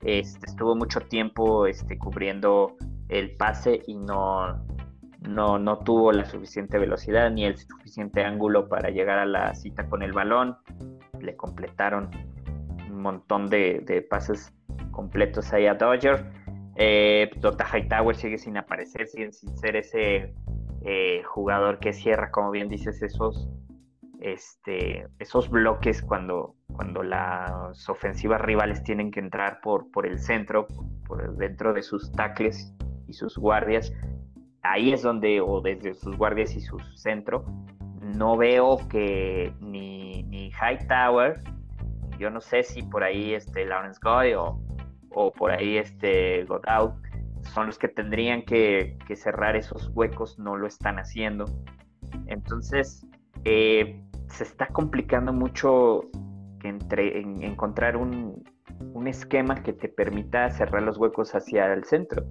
Este, 0.00 0.46
estuvo 0.46 0.74
mucho 0.74 1.00
tiempo 1.00 1.66
este, 1.66 1.98
cubriendo 1.98 2.76
el 3.08 3.34
pase 3.34 3.82
y 3.86 3.94
no, 3.94 4.64
no, 5.28 5.58
no 5.58 5.78
tuvo 5.78 6.12
la 6.12 6.24
suficiente 6.24 6.78
velocidad 6.78 7.30
ni 7.30 7.44
el 7.44 7.56
suficiente 7.56 8.24
ángulo 8.24 8.68
para 8.68 8.90
llegar 8.90 9.18
a 9.18 9.26
la 9.26 9.54
cita 9.54 9.88
con 9.88 10.02
el 10.02 10.12
balón. 10.12 10.56
Le 11.20 11.36
completaron 11.36 12.10
un 12.90 13.02
montón 13.02 13.48
de, 13.48 14.06
pases 14.08 14.52
completos 14.90 15.52
ahí 15.52 15.66
a 15.66 15.74
Dodger. 15.74 16.24
Eh, 16.84 17.30
Dota 17.36 17.64
Hightower 17.64 18.16
sigue 18.16 18.38
sin 18.38 18.56
aparecer, 18.56 19.06
sigue 19.06 19.30
sin 19.30 19.56
ser 19.56 19.76
ese 19.76 20.34
eh, 20.84 21.22
jugador 21.22 21.78
que 21.78 21.92
cierra, 21.92 22.32
como 22.32 22.50
bien 22.50 22.68
dices, 22.68 23.00
esos, 23.02 23.48
este, 24.18 25.06
esos 25.20 25.48
bloques 25.48 26.02
cuando, 26.02 26.56
cuando 26.74 27.04
las 27.04 27.88
ofensivas 27.88 28.40
rivales 28.40 28.82
tienen 28.82 29.12
que 29.12 29.20
entrar 29.20 29.60
por, 29.60 29.92
por 29.92 30.06
el 30.06 30.18
centro, 30.18 30.66
por 31.06 31.36
dentro 31.36 31.72
de 31.72 31.82
sus 31.82 32.10
tackles 32.10 32.74
y 33.06 33.12
sus 33.12 33.38
guardias. 33.38 33.92
Ahí 34.62 34.92
es 34.92 35.02
donde, 35.02 35.40
o 35.40 35.60
desde 35.60 35.94
sus 35.94 36.16
guardias 36.16 36.56
y 36.56 36.60
su 36.62 36.80
centro, 36.96 37.44
no 38.00 38.36
veo 38.36 38.78
que 38.88 39.54
ni, 39.60 40.24
ni 40.24 40.50
Hightower, 40.50 41.44
yo 42.18 42.28
no 42.28 42.40
sé 42.40 42.64
si 42.64 42.82
por 42.82 43.04
ahí 43.04 43.34
este 43.34 43.66
Lawrence 43.66 44.00
Goy 44.02 44.34
o, 44.34 44.60
o 45.14 45.32
por 45.32 45.50
ahí 45.50 45.76
este 45.78 46.44
Godout 46.44 46.94
son 47.42 47.66
los 47.66 47.78
que 47.78 47.88
tendrían 47.88 48.42
que, 48.42 48.96
cerrar 49.14 49.56
esos 49.56 49.90
huecos, 49.94 50.38
no 50.38 50.56
lo 50.56 50.66
están 50.66 50.98
haciendo. 50.98 51.44
Entonces, 52.26 53.06
eh, 53.44 54.02
se 54.28 54.44
está 54.44 54.68
complicando 54.68 55.32
mucho 55.32 56.02
que 56.60 56.68
entre, 56.68 57.20
encontrar 57.20 57.96
un, 57.96 58.42
un, 58.94 59.06
esquema 59.06 59.62
que 59.62 59.72
te 59.72 59.88
permita 59.88 60.48
cerrar 60.50 60.82
los 60.82 60.96
huecos 60.96 61.34
hacia 61.34 61.72
el 61.72 61.84
centro. 61.84 62.24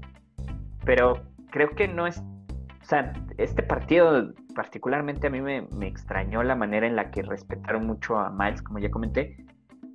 Pero 0.86 1.22
creo 1.52 1.70
que 1.76 1.88
no 1.88 2.08
es... 2.08 2.20
O 2.20 2.86
sea, 2.86 3.14
este 3.38 3.62
partido 3.62 4.34
particularmente 4.56 5.28
a 5.28 5.30
mí 5.30 5.40
me, 5.40 5.68
me 5.78 5.88
extrañó 5.88 6.42
la 6.44 6.56
manera 6.56 6.88
en 6.88 6.96
la 6.96 7.12
que 7.12 7.22
respetaron 7.22 7.86
mucho 7.86 8.18
a 8.18 8.32
Miles, 8.32 8.62
como 8.62 8.80
ya 8.80 8.90
comenté, 8.90 9.38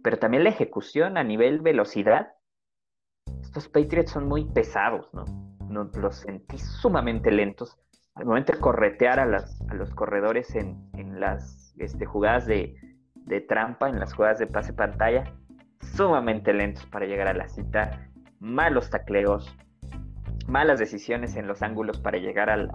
pero 0.03 0.19
también 0.19 0.45
la 0.45 0.51
ejecución 0.51 1.19
a 1.19 1.25
nivel 1.25 1.61
velocidad 1.61 2.36
los 3.57 3.69
Patriots 3.69 4.11
son 4.11 4.29
muy 4.29 4.45
pesados, 4.45 5.09
¿no? 5.15 5.25
los 5.95 6.17
sentí 6.17 6.59
sumamente 6.59 7.31
lentos. 7.31 7.77
Al 8.15 8.27
momento 8.27 8.53
de 8.53 8.61
corretear 8.61 9.19
a, 9.19 9.27
los 9.27 9.95
corredores 9.95 10.55
en, 10.55 11.21
las 11.21 11.75
este, 11.79 12.07
jugadas 12.07 12.47
de, 12.47 12.75
trampa, 13.49 13.89
en 13.89 13.99
las 13.99 14.15
jugadas 14.15 14.39
de 14.39 14.47
pase 14.47 14.73
pantalla, 14.73 15.35
sumamente 15.81 16.53
lentos 16.53 16.87
para 16.87 17.07
llegar 17.07 17.29
a 17.29 17.35
la 17.35 17.49
cita, 17.49 18.09
malos 18.41 18.91
tacleos, 18.91 19.55
malas 20.47 20.79
decisiones 20.79 21.37
en 21.37 21.47
los 21.47 21.63
ángulos 21.63 21.99
para 21.99 22.19
llegar 22.19 22.51
al, 22.51 22.69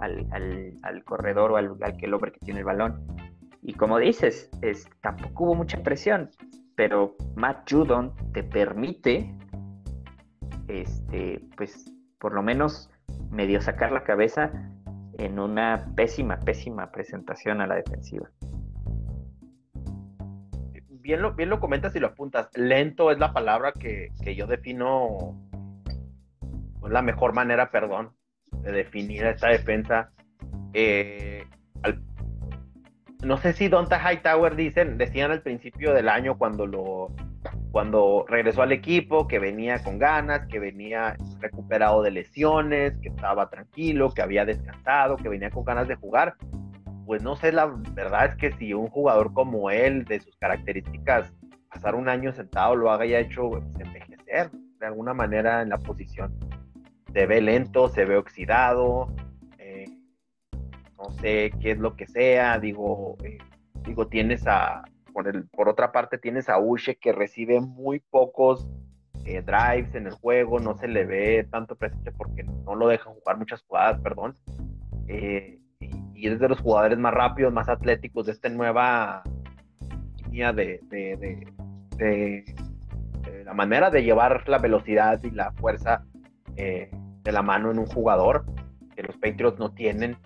corredor 1.04 1.52
o 1.52 1.56
al, 1.56 1.76
el 2.00 2.14
hombre 2.14 2.32
que 2.32 2.40
tiene 2.40 2.60
el 2.60 2.66
balón. 2.66 3.06
Y 3.62 3.74
como 3.74 3.98
dices, 3.98 4.50
es, 4.62 4.88
tampoco 5.00 5.44
hubo 5.44 5.54
mucha 5.54 5.80
presión, 5.82 6.30
pero 6.74 7.16
Matt 7.36 7.70
Judon 7.70 8.12
te 8.32 8.42
permite 8.42 9.32
este, 10.68 11.40
pues 11.56 11.92
por 12.18 12.34
lo 12.34 12.42
menos 12.42 12.90
medio 13.30 13.60
sacar 13.60 13.92
la 13.92 14.04
cabeza 14.04 14.52
en 15.18 15.38
una 15.38 15.86
pésima, 15.96 16.38
pésima 16.40 16.90
presentación 16.90 17.60
a 17.60 17.66
la 17.66 17.76
defensiva. 17.76 18.30
Bien 20.88 21.20
lo, 21.20 21.34
bien 21.34 21.48
lo 21.48 21.58
comentas 21.58 21.94
y 21.96 22.00
lo 22.00 22.08
apuntas. 22.08 22.48
Lento 22.54 23.10
es 23.10 23.18
la 23.18 23.32
palabra 23.32 23.72
que, 23.72 24.10
yo 24.36 24.46
defino, 24.46 25.36
es 26.84 26.90
la 26.90 27.02
mejor 27.02 27.34
manera, 27.34 27.70
perdón, 27.70 28.12
de 28.52 28.72
definir 28.72 29.24
esta 29.26 29.48
defensa. 29.48 30.12
Eh, 30.74 31.44
no 33.22 33.36
sé 33.36 33.52
si 33.52 33.68
Donta 33.68 34.00
Hightower 34.00 34.56
dicen, 34.56 34.98
decían 34.98 35.30
al 35.30 35.42
principio 35.42 35.92
del 35.92 36.08
año 36.08 36.38
cuando 36.38 36.66
lo 36.66 37.08
cuando 37.70 38.24
regresó 38.28 38.62
al 38.62 38.72
equipo, 38.72 39.26
que 39.26 39.38
venía 39.38 39.82
con 39.82 39.98
ganas, 39.98 40.46
que 40.46 40.58
venía 40.58 41.16
recuperado 41.40 42.02
de 42.02 42.10
lesiones, 42.10 42.94
que 42.98 43.08
estaba 43.08 43.48
tranquilo, 43.48 44.10
que 44.10 44.22
había 44.22 44.44
descansado, 44.44 45.16
que 45.16 45.28
venía 45.28 45.50
con 45.50 45.64
ganas 45.64 45.88
de 45.88 45.96
jugar. 45.96 46.34
Pues 47.06 47.22
no 47.22 47.34
sé, 47.36 47.52
la 47.52 47.66
verdad 47.66 48.26
es 48.26 48.36
que 48.36 48.52
si 48.58 48.74
un 48.74 48.88
jugador 48.88 49.32
como 49.32 49.70
él, 49.70 50.04
de 50.04 50.20
sus 50.20 50.36
características, 50.36 51.32
pasar 51.68 51.94
un 51.94 52.08
año 52.08 52.32
sentado 52.32 52.76
lo 52.76 52.92
haya 52.92 53.20
hecho 53.20 53.48
pues, 53.48 53.64
envejecer 53.80 54.50
de 54.78 54.86
alguna 54.86 55.14
manera 55.14 55.62
en 55.62 55.70
la 55.70 55.78
posición. 55.78 56.34
Se 57.12 57.26
ve 57.26 57.40
lento, 57.40 57.88
se 57.88 58.04
ve 58.04 58.16
oxidado, 58.16 59.14
eh, 59.58 59.86
no 60.98 61.10
sé 61.20 61.52
qué 61.60 61.72
es 61.72 61.78
lo 61.78 61.96
que 61.96 62.06
sea, 62.06 62.58
digo, 62.58 63.16
eh, 63.24 63.38
digo, 63.84 64.06
tienes 64.08 64.46
a, 64.46 64.84
por, 65.12 65.28
el, 65.28 65.48
por 65.48 65.68
otra 65.68 65.92
parte 65.92 66.18
tienes 66.18 66.48
a 66.48 66.58
Uche 66.58 66.96
que 66.96 67.12
recibe 67.12 67.60
muy 67.60 68.00
pocos 68.00 68.68
eh, 69.24 69.40
drives 69.40 69.94
en 69.94 70.06
el 70.08 70.12
juego, 70.12 70.58
no 70.58 70.76
se 70.76 70.88
le 70.88 71.04
ve 71.04 71.46
tanto 71.48 71.76
presente 71.76 72.10
porque 72.10 72.42
no 72.42 72.74
lo 72.74 72.88
dejan 72.88 73.14
jugar 73.14 73.38
muchas 73.38 73.62
jugadas, 73.62 74.00
perdón. 74.00 74.34
Eh, 75.06 75.60
y, 75.80 76.26
es 76.26 76.40
de 76.40 76.48
los 76.48 76.60
jugadores 76.60 76.98
más 76.98 77.14
rápidos, 77.14 77.52
más 77.52 77.68
atléticos 77.68 78.26
de 78.26 78.32
esta 78.32 78.48
nueva 78.48 79.22
línea 80.24 80.52
de, 80.52 80.80
de, 80.88 81.46
de, 81.96 82.44
la 83.44 83.54
manera 83.54 83.90
de 83.90 84.02
llevar 84.02 84.48
la 84.48 84.58
velocidad 84.58 85.22
y 85.22 85.30
la 85.30 85.52
fuerza 85.52 86.04
eh, 86.56 86.90
de 87.22 87.32
la 87.32 87.42
mano 87.42 87.70
en 87.70 87.78
un 87.78 87.86
jugador 87.86 88.44
que 88.94 89.02
los 89.02 89.16
Patriots 89.16 89.58
no 89.58 89.72
tienen. 89.72 90.16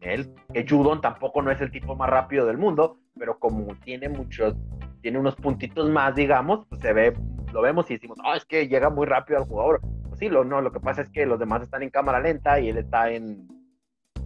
Él, 0.00 0.32
que 0.52 0.66
Judon 0.68 1.00
tampoco 1.00 1.42
no 1.42 1.50
es 1.50 1.60
el 1.60 1.70
tipo 1.70 1.96
más 1.96 2.08
rápido 2.08 2.46
del 2.46 2.58
mundo, 2.58 2.98
pero 3.18 3.38
como 3.38 3.74
tiene 3.84 4.08
muchos, 4.08 4.54
tiene 5.00 5.18
unos 5.18 5.36
puntitos 5.36 5.90
más, 5.90 6.14
digamos, 6.14 6.66
pues 6.68 6.80
se 6.80 6.92
ve, 6.92 7.16
lo 7.52 7.62
vemos 7.62 7.90
y 7.90 7.94
decimos, 7.94 8.18
no, 8.22 8.34
es 8.34 8.44
que 8.44 8.68
llega 8.68 8.90
muy 8.90 9.06
rápido 9.06 9.38
al 9.38 9.44
jugador. 9.44 9.80
Pues 10.08 10.18
sí, 10.18 10.28
lo, 10.28 10.44
no, 10.44 10.60
lo 10.60 10.72
que 10.72 10.80
pasa 10.80 11.02
es 11.02 11.10
que 11.10 11.26
los 11.26 11.38
demás 11.38 11.62
están 11.62 11.82
en 11.82 11.90
cámara 11.90 12.20
lenta 12.20 12.60
y 12.60 12.68
él 12.68 12.78
está 12.78 13.10
en, 13.10 13.48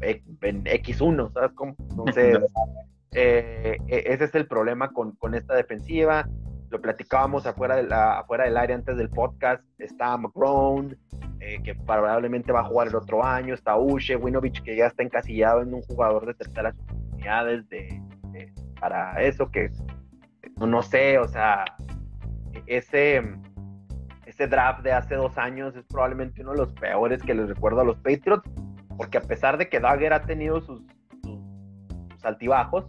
en 0.00 0.64
X1, 0.64 1.32
¿sabes 1.32 1.52
cómo? 1.54 1.75
Entonces, 1.90 2.38
eh, 3.12 3.78
e, 3.88 4.02
ese 4.06 4.25
es 4.25 4.35
el 4.35 4.47
problema 4.47 4.90
con, 4.90 5.12
con 5.16 5.35
esta 5.35 5.54
defensiva. 5.54 6.28
Lo 6.70 6.80
platicábamos 6.80 7.47
afuera, 7.47 7.76
de 7.76 7.82
la, 7.82 8.20
afuera 8.20 8.44
del 8.44 8.56
área 8.56 8.76
antes 8.76 8.97
del 8.97 9.11
podcast. 9.11 9.64
Está 9.78 10.16
McGrone, 10.16 10.97
eh, 11.40 11.61
que 11.64 11.75
probablemente 11.75 12.52
va 12.52 12.61
a 12.61 12.64
jugar 12.64 12.88
el 12.88 12.94
otro 12.94 13.25
año. 13.25 13.54
Está 13.54 13.76
Ushe, 13.76 14.14
Winovich, 14.14 14.62
que 14.62 14.76
ya 14.76 14.87
está 14.87 15.02
encasillado 15.02 15.62
en 15.62 15.75
un 15.75 15.82
jugador 15.82 16.26
de 16.26 16.35
terceras 16.35 16.78
oportunidades 16.78 17.68
de, 17.68 18.00
para 18.80 19.22
eso, 19.22 19.50
que 19.50 19.70
no 20.56 20.82
sé, 20.82 21.18
o 21.18 21.28
sea, 21.28 21.64
ese, 22.66 23.22
ese 24.26 24.46
draft 24.46 24.82
de 24.82 24.92
hace 24.92 25.14
dos 25.14 25.38
años 25.38 25.76
es 25.76 25.84
probablemente 25.84 26.42
uno 26.42 26.52
de 26.52 26.58
los 26.58 26.72
peores 26.72 27.22
que 27.22 27.34
les 27.34 27.49
recuerdo 27.49 27.80
a 27.80 27.84
los 27.84 27.96
Patriots, 27.99 28.49
porque 28.96 29.18
a 29.18 29.22
pesar 29.22 29.58
de 29.58 29.68
que 29.68 29.80
Dagger 29.80 30.12
ha 30.12 30.22
tenido 30.22 30.60
sus, 30.60 30.82
sus, 31.22 31.38
altibajos, 32.25 32.87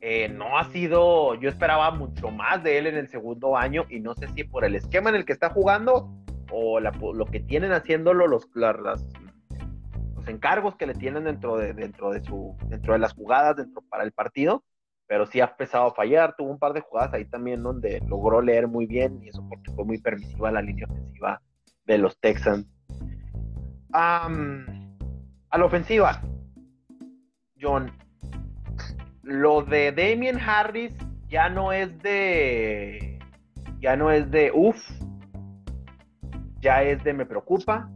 eh, 0.00 0.28
no 0.28 0.58
ha 0.58 0.64
sido, 0.64 1.34
yo 1.34 1.48
esperaba 1.48 1.90
mucho 1.90 2.30
más 2.30 2.62
de 2.62 2.78
él 2.78 2.86
en 2.86 2.96
el 2.96 3.08
segundo 3.08 3.56
año 3.56 3.84
y 3.88 4.00
no 4.00 4.14
sé 4.14 4.28
si 4.28 4.44
por 4.44 4.64
el 4.64 4.74
esquema 4.74 5.10
en 5.10 5.16
el 5.16 5.24
que 5.24 5.32
está 5.32 5.50
jugando 5.50 6.12
o 6.50 6.80
lo 6.80 7.26
que 7.26 7.40
tienen 7.40 7.72
haciéndolo 7.72 8.26
los, 8.26 8.48
los 8.54 10.28
encargos 10.28 10.76
que 10.76 10.86
le 10.86 10.94
tienen 10.94 11.24
dentro 11.24 11.56
de, 11.56 11.74
dentro 11.74 12.10
de 12.10 12.22
su, 12.22 12.56
dentro 12.66 12.94
de 12.94 12.98
las 12.98 13.12
jugadas, 13.14 13.56
dentro 13.56 13.82
para 13.82 14.04
el 14.04 14.12
partido, 14.12 14.64
pero 15.08 15.26
sí 15.26 15.40
ha 15.40 15.46
empezado 15.46 15.86
a 15.86 15.94
fallar. 15.94 16.36
Tuvo 16.36 16.50
un 16.50 16.58
par 16.58 16.74
de 16.74 16.82
jugadas 16.82 17.14
ahí 17.14 17.24
también 17.24 17.62
donde 17.62 18.00
logró 18.06 18.40
leer 18.40 18.68
muy 18.68 18.86
bien 18.86 19.20
y 19.24 19.30
eso 19.30 19.44
porque 19.48 19.72
fue 19.72 19.84
muy 19.84 19.98
permisiva 19.98 20.52
la 20.52 20.62
línea 20.62 20.86
ofensiva 20.88 21.40
de 21.86 21.98
los 21.98 22.20
Texans. 22.20 22.66
a 23.90 24.28
la 25.58 25.64
ofensiva, 25.64 26.20
John, 27.60 27.90
lo 29.22 29.62
de 29.62 29.92
Damien 29.92 30.38
Harris 30.38 30.92
ya 31.28 31.48
no 31.48 31.72
es 31.72 31.98
de. 32.02 33.18
Ya 33.80 33.96
no 33.96 34.10
es 34.10 34.30
de 34.30 34.50
uff, 34.52 34.76
ya 36.60 36.82
es 36.82 37.02
de 37.04 37.12
me 37.12 37.26
preocupa 37.26 37.88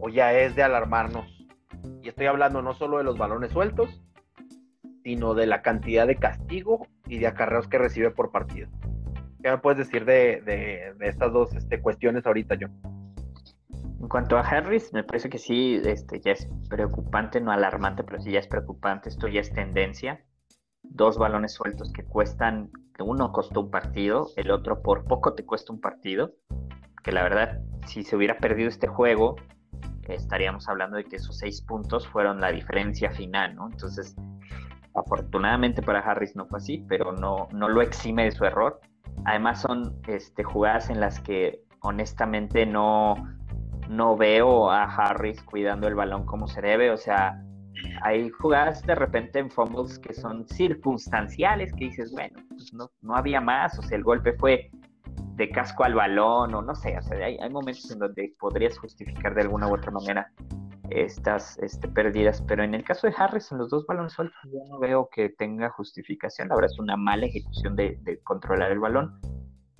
o 0.00 0.08
ya 0.08 0.32
es 0.32 0.56
de 0.56 0.62
alarmarnos. 0.62 1.26
Y 2.02 2.08
estoy 2.08 2.26
hablando 2.26 2.62
no 2.62 2.74
solo 2.74 2.98
de 2.98 3.04
los 3.04 3.18
balones 3.18 3.52
sueltos, 3.52 4.02
sino 5.08 5.32
de 5.32 5.46
la 5.46 5.62
cantidad 5.62 6.06
de 6.06 6.16
castigo 6.16 6.86
y 7.06 7.18
de 7.18 7.28
acarreos 7.28 7.66
que 7.66 7.78
recibe 7.78 8.10
por 8.10 8.30
partido. 8.30 8.68
¿Qué 9.42 9.50
me 9.50 9.56
puedes 9.56 9.78
decir 9.78 10.04
de, 10.04 10.92
estas 11.00 11.32
dos 11.32 11.54
este, 11.54 11.80
cuestiones 11.80 12.26
ahorita, 12.26 12.58
John? 12.60 12.78
En 14.02 14.06
cuanto 14.06 14.36
a 14.36 14.42
Harris, 14.42 14.92
me 14.92 15.04
parece 15.04 15.30
que 15.30 15.38
sí, 15.38 15.80
este, 15.82 16.20
ya 16.20 16.32
es 16.32 16.46
preocupante, 16.68 17.40
no 17.40 17.52
alarmante, 17.52 18.04
pero 18.04 18.20
sí 18.20 18.32
ya 18.32 18.38
es 18.38 18.48
preocupante. 18.48 19.08
Esto 19.08 19.28
ya 19.28 19.40
es 19.40 19.50
tendencia. 19.50 20.26
Dos 20.82 21.16
balones 21.16 21.54
sueltos 21.54 21.90
que 21.90 22.04
cuestan, 22.04 22.70
uno 22.98 23.32
costó 23.32 23.62
un 23.62 23.70
partido, 23.70 24.28
el 24.36 24.50
otro 24.50 24.82
por 24.82 25.06
poco 25.06 25.32
te 25.32 25.46
cuesta 25.46 25.72
un 25.72 25.80
partido. 25.80 26.34
Que 27.02 27.12
la 27.12 27.22
verdad, 27.22 27.62
si 27.86 28.04
se 28.04 28.14
hubiera 28.14 28.36
perdido 28.36 28.68
este 28.68 28.88
juego, 28.88 29.36
estaríamos 30.02 30.68
hablando 30.68 30.98
de 30.98 31.04
que 31.04 31.16
esos 31.16 31.38
seis 31.38 31.62
puntos 31.62 32.06
fueron 32.06 32.42
la 32.42 32.52
diferencia 32.52 33.10
final, 33.10 33.54
¿no? 33.54 33.70
Entonces, 33.70 34.14
Afortunadamente 34.94 35.82
para 35.82 36.00
Harris 36.00 36.34
no 36.36 36.46
fue 36.46 36.58
así, 36.58 36.84
pero 36.88 37.12
no, 37.12 37.48
no 37.52 37.68
lo 37.68 37.82
exime 37.82 38.24
de 38.24 38.32
su 38.32 38.44
error. 38.44 38.80
Además 39.24 39.60
son 39.60 40.00
este, 40.06 40.42
jugadas 40.44 40.90
en 40.90 41.00
las 41.00 41.20
que 41.20 41.60
honestamente 41.80 42.66
no, 42.66 43.14
no 43.88 44.16
veo 44.16 44.70
a 44.70 44.84
Harris 44.84 45.42
cuidando 45.42 45.88
el 45.88 45.94
balón 45.94 46.24
como 46.24 46.46
se 46.46 46.60
debe, 46.60 46.90
o 46.90 46.96
sea, 46.96 47.42
hay 48.02 48.28
jugadas 48.30 48.82
de 48.82 48.94
repente 48.94 49.38
en 49.38 49.50
fumbles 49.50 49.98
que 49.98 50.14
son 50.14 50.46
circunstanciales, 50.48 51.72
que 51.72 51.86
dices, 51.86 52.12
bueno, 52.12 52.40
pues 52.48 52.72
no, 52.72 52.90
no 53.02 53.14
había 53.14 53.40
más, 53.40 53.78
o 53.78 53.82
sea, 53.82 53.96
el 53.96 54.04
golpe 54.04 54.32
fue 54.34 54.70
de 55.36 55.50
casco 55.50 55.84
al 55.84 55.94
balón, 55.94 56.54
o 56.54 56.62
no 56.62 56.74
sé, 56.74 56.96
o 56.98 57.02
sea, 57.02 57.24
hay, 57.24 57.38
hay 57.38 57.50
momentos 57.50 57.90
en 57.90 58.00
donde 58.00 58.34
podrías 58.38 58.76
justificar 58.78 59.34
de 59.34 59.42
alguna 59.42 59.68
u 59.68 59.74
otra 59.74 59.90
manera 59.90 60.30
estas 60.90 61.58
este, 61.58 61.88
pérdidas, 61.88 62.42
pero 62.46 62.62
en 62.62 62.74
el 62.74 62.84
caso 62.84 63.06
de 63.06 63.14
Harris, 63.16 63.50
en 63.52 63.58
los 63.58 63.70
dos 63.70 63.86
balones 63.86 64.12
sueltos, 64.12 64.38
yo 64.44 64.60
no 64.68 64.78
veo 64.78 65.08
que 65.10 65.30
tenga 65.30 65.70
justificación, 65.70 66.48
la 66.48 66.54
verdad 66.54 66.70
es 66.72 66.78
una 66.78 66.96
mala 66.96 67.26
ejecución 67.26 67.76
de, 67.76 67.98
de 68.02 68.18
controlar 68.20 68.72
el 68.72 68.78
balón 68.78 69.20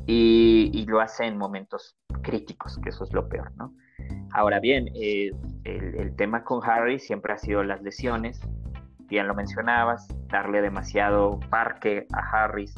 y, 0.07 0.71
y, 0.73 0.87
lo 0.87 1.01
hace 1.01 1.27
en 1.27 1.37
momentos 1.37 1.97
críticos, 2.23 2.79
que 2.83 2.89
eso 2.89 3.05
es 3.05 3.13
lo 3.13 3.29
peor, 3.29 3.53
¿no? 3.57 3.75
Ahora 4.33 4.59
bien, 4.61 4.89
eh, 4.95 5.31
el, 5.65 5.95
el, 5.97 6.17
tema 6.17 6.45
con 6.45 6.63
Harris 6.65 7.07
siempre 7.07 7.33
ha 7.33 7.39
sido 7.39 7.63
las 7.63 7.83
lesiones, 7.83 8.41
bien 9.01 9.29
lo 9.29 9.35
mencionabas, 9.35 10.09
darle 10.29 10.63
demasiado 10.63 11.41
parque 11.51 12.07
a 12.13 12.45
Harris 12.45 12.75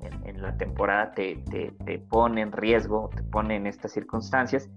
en, 0.00 0.26
en 0.26 0.42
la 0.42 0.56
temporada 0.56 1.12
te, 1.12 1.36
te, 1.50 1.72
te, 1.84 1.98
pone 1.98 2.42
en 2.42 2.52
riesgo, 2.52 3.10
te 3.14 3.22
pone 3.22 3.56
en 3.56 3.66
estas 3.66 3.92
circunstancias, 3.92 4.70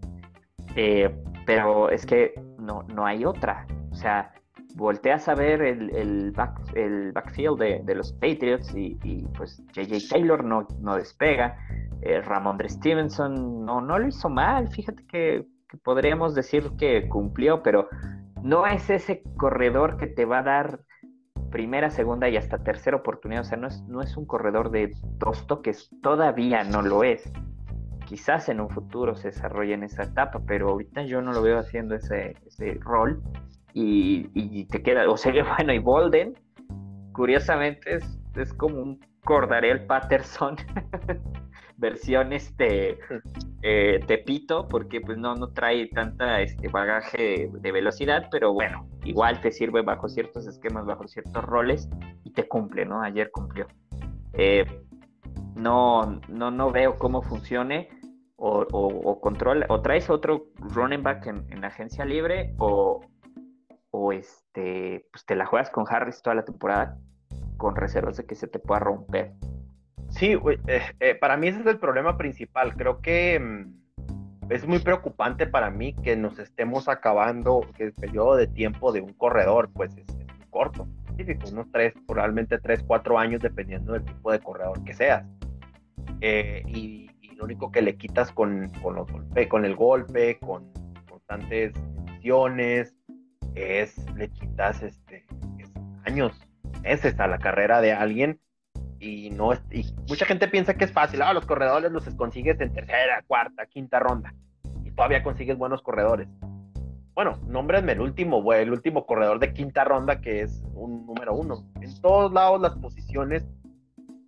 eh, 0.76 1.16
pero 1.46 1.90
es 1.90 2.06
que 2.06 2.34
no, 2.62 2.84
no 2.84 3.06
hay 3.06 3.26
otra. 3.26 3.66
O 3.92 3.96
sea, 3.96 4.32
volteas 4.76 5.28
a 5.28 5.36
ver 5.36 5.62
el, 5.62 5.90
el, 5.96 6.32
back, 6.32 6.60
el 6.76 7.12
backfield 7.12 7.60
de, 7.60 7.82
de, 7.84 7.96
los 7.96 8.14
Patriots 8.14 8.74
y, 8.76 8.98
y 9.04 9.26
pues 9.38 9.62
JJ 9.74 10.10
Taylor 10.10 10.44
no, 10.44 10.68
no 10.80 10.96
despega. 10.96 11.58
Eh, 12.02 12.22
Stevenson 12.68 13.66
no, 13.66 13.82
no 13.82 14.00
lo 14.00 14.08
hizo 14.08 14.30
mal. 14.30 14.70
Fíjate 14.70 15.06
que, 15.06 15.46
que, 15.70 15.78
podríamos 15.78 16.36
decir 16.36 16.72
que 16.78 17.08
cumplió, 17.08 17.62
pero 17.64 17.88
no 18.42 18.66
es 18.66 18.90
ese 18.90 19.24
corredor 19.38 19.98
que 19.98 20.08
te 20.08 20.26
va 20.26 20.40
a 20.40 20.44
dar 20.44 20.80
primera, 21.52 21.90
segunda 21.90 22.30
y 22.30 22.38
hasta 22.38 22.64
tercera 22.64 22.98
oportunidad. 22.98 23.42
O 23.42 23.46
sea, 23.46 23.58
no 23.58 23.68
es, 23.68 23.82
no 23.84 24.02
es 24.02 24.16
un 24.18 24.26
corredor 24.26 24.72
de 24.72 24.94
dos 25.18 25.46
toques. 25.48 25.90
Todavía 26.02 26.64
no 26.64 26.82
lo 26.82 27.04
es 27.04 27.32
quizás 28.12 28.50
en 28.50 28.60
un 28.60 28.70
futuro 28.70 29.16
se 29.16 29.30
desarrolle 29.30 29.74
en 29.74 29.84
esa 29.84 30.04
etapa, 30.04 30.42
pero 30.46 30.72
ahorita 30.72 31.04
yo 31.04 31.22
no 31.22 31.32
lo 31.32 31.42
veo 31.42 31.58
haciendo 31.58 31.96
ese, 31.96 32.36
ese 32.46 32.78
rol 32.82 33.24
y, 33.74 34.30
y, 34.34 34.66
te 34.66 34.84
queda, 34.84 35.10
o 35.10 35.16
sea, 35.16 35.32
bueno, 35.58 35.72
y 35.72 35.80
Bolden, 35.80 36.38
curiosamente 37.14 37.96
es, 37.96 38.20
es 38.36 38.54
como 38.54 38.82
un 38.82 39.00
Cordarel 39.24 39.86
Patterson 39.86 40.58
versión 41.78 42.34
este 42.34 43.00
eh, 43.62 44.02
Tepito, 44.06 44.68
porque 44.68 45.00
pues 45.00 45.18
no, 45.18 45.34
no 45.36 45.48
trae 45.54 45.88
tanta 45.88 46.42
este 46.42 46.68
bagaje 46.68 47.50
de 47.50 47.72
velocidad, 47.72 48.28
pero 48.30 48.52
bueno, 48.52 48.90
igual 49.06 49.40
te 49.40 49.54
sirve 49.54 49.84
bajo 49.84 50.10
ciertos 50.10 50.48
esquemas, 50.48 50.86
bajo 50.86 51.08
ciertos 51.08 51.46
roles 51.46 51.88
y 52.26 52.32
te 52.32 52.46
cumple, 52.46 52.86
¿no? 52.86 53.02
Ayer 53.02 53.32
cumplió. 53.32 53.68
Eh, 54.34 54.66
no, 55.56 56.20
no, 56.28 56.52
no 56.52 56.72
veo 56.72 56.98
cómo 56.98 57.22
funcione 57.22 58.01
o, 58.44 58.66
o, 58.72 58.88
o 58.88 59.22
controla, 59.22 59.68
o 59.70 59.82
traes 59.82 60.10
otro 60.10 60.48
running 60.58 61.04
back 61.04 61.28
en, 61.28 61.46
en 61.52 61.64
agencia 61.64 62.06
libre, 62.06 62.56
o, 62.58 63.02
o 63.92 64.12
este, 64.12 65.06
pues 65.12 65.26
te 65.26 65.36
la 65.36 65.46
juegas 65.46 65.70
con 65.70 65.86
Harris 65.88 66.24
toda 66.24 66.36
la 66.36 66.44
temporada 66.44 66.98
con 67.58 67.76
reservas 67.76 68.18
de 68.18 68.26
que 68.26 68.34
se 68.34 68.48
te 68.48 68.58
pueda 68.58 68.80
romper. 68.80 69.34
Sí, 70.10 70.36
eh, 70.68 70.82
eh, 71.00 71.16
para 71.16 71.38
mí 71.38 71.50
ese 71.50 71.60
es 71.60 71.68
el 71.68 71.78
problema 71.78 72.18
principal. 72.18 72.74
Creo 72.76 73.00
que 73.00 73.40
mm, 73.40 74.52
es 74.52 74.66
muy 74.66 74.80
preocupante 74.80 75.46
para 75.46 75.70
mí 75.70 75.94
que 75.94 76.16
nos 76.16 76.40
estemos 76.40 76.90
acabando, 76.90 77.62
que 77.78 77.84
el 77.84 77.94
periodo 77.94 78.36
de 78.38 78.48
tiempo 78.48 78.92
de 78.92 79.02
un 79.02 79.14
corredor 79.14 79.70
pues 79.72 79.96
es, 79.96 80.08
corto, 80.50 80.88
típico, 81.16 81.48
unos 81.50 81.72
tres, 81.72 81.94
probablemente 82.08 82.58
tres, 82.58 82.84
cuatro 82.84 83.20
años 83.20 83.40
dependiendo 83.40 83.94
del 83.94 84.04
tipo 84.04 84.32
de 84.32 84.40
corredor 84.40 84.84
que 84.84 84.96
seas. 84.96 85.24
Eh, 86.22 86.64
y, 86.66 87.11
lo 87.42 87.46
único 87.46 87.72
que 87.72 87.82
le 87.82 87.98
quitas 87.98 88.32
con, 88.32 88.70
con, 88.84 88.96
los 88.96 89.12
golpe, 89.12 89.50
con 89.50 89.66
el 89.66 89.76
golpe, 89.76 90.38
con 90.40 90.72
constantes 91.10 91.74
lesiones, 92.06 92.96
es 93.56 93.98
le 94.16 94.30
quitas 94.30 94.84
este, 94.84 95.26
es 95.58 95.74
años, 96.06 96.40
meses 96.84 97.20
a 97.20 97.26
la 97.26 97.40
carrera 97.40 97.82
de 97.82 97.94
alguien 97.94 98.40
y 99.00 99.32
no 99.32 99.54
y 99.72 99.92
mucha 100.08 100.28
gente 100.28 100.48
piensa 100.50 100.76
que 100.76 100.86
es 100.86 100.92
fácil, 100.92 101.24
ah, 101.24 101.34
los 101.34 101.48
corredores 101.48 101.92
los 101.92 102.06
consigues 102.14 102.62
en 102.62 102.72
tercera, 102.74 103.24
cuarta, 103.26 103.66
quinta 103.66 104.00
ronda 104.00 104.36
y 104.86 104.92
todavía 104.92 105.24
consigues 105.24 105.58
buenos 105.58 105.82
corredores. 105.82 106.28
Bueno, 107.16 107.40
nómbrenme 107.48 107.94
el 107.94 108.02
último, 108.02 108.54
el 108.54 108.72
último 108.72 109.08
corredor 109.08 109.40
de 109.40 109.52
quinta 109.52 109.84
ronda 109.84 110.22
que 110.22 110.42
es 110.42 110.64
un 110.76 111.08
número 111.08 111.34
uno. 111.34 111.66
En 111.82 112.02
todos 112.02 112.32
lados 112.32 112.62
las 112.62 112.76
posiciones 112.76 113.48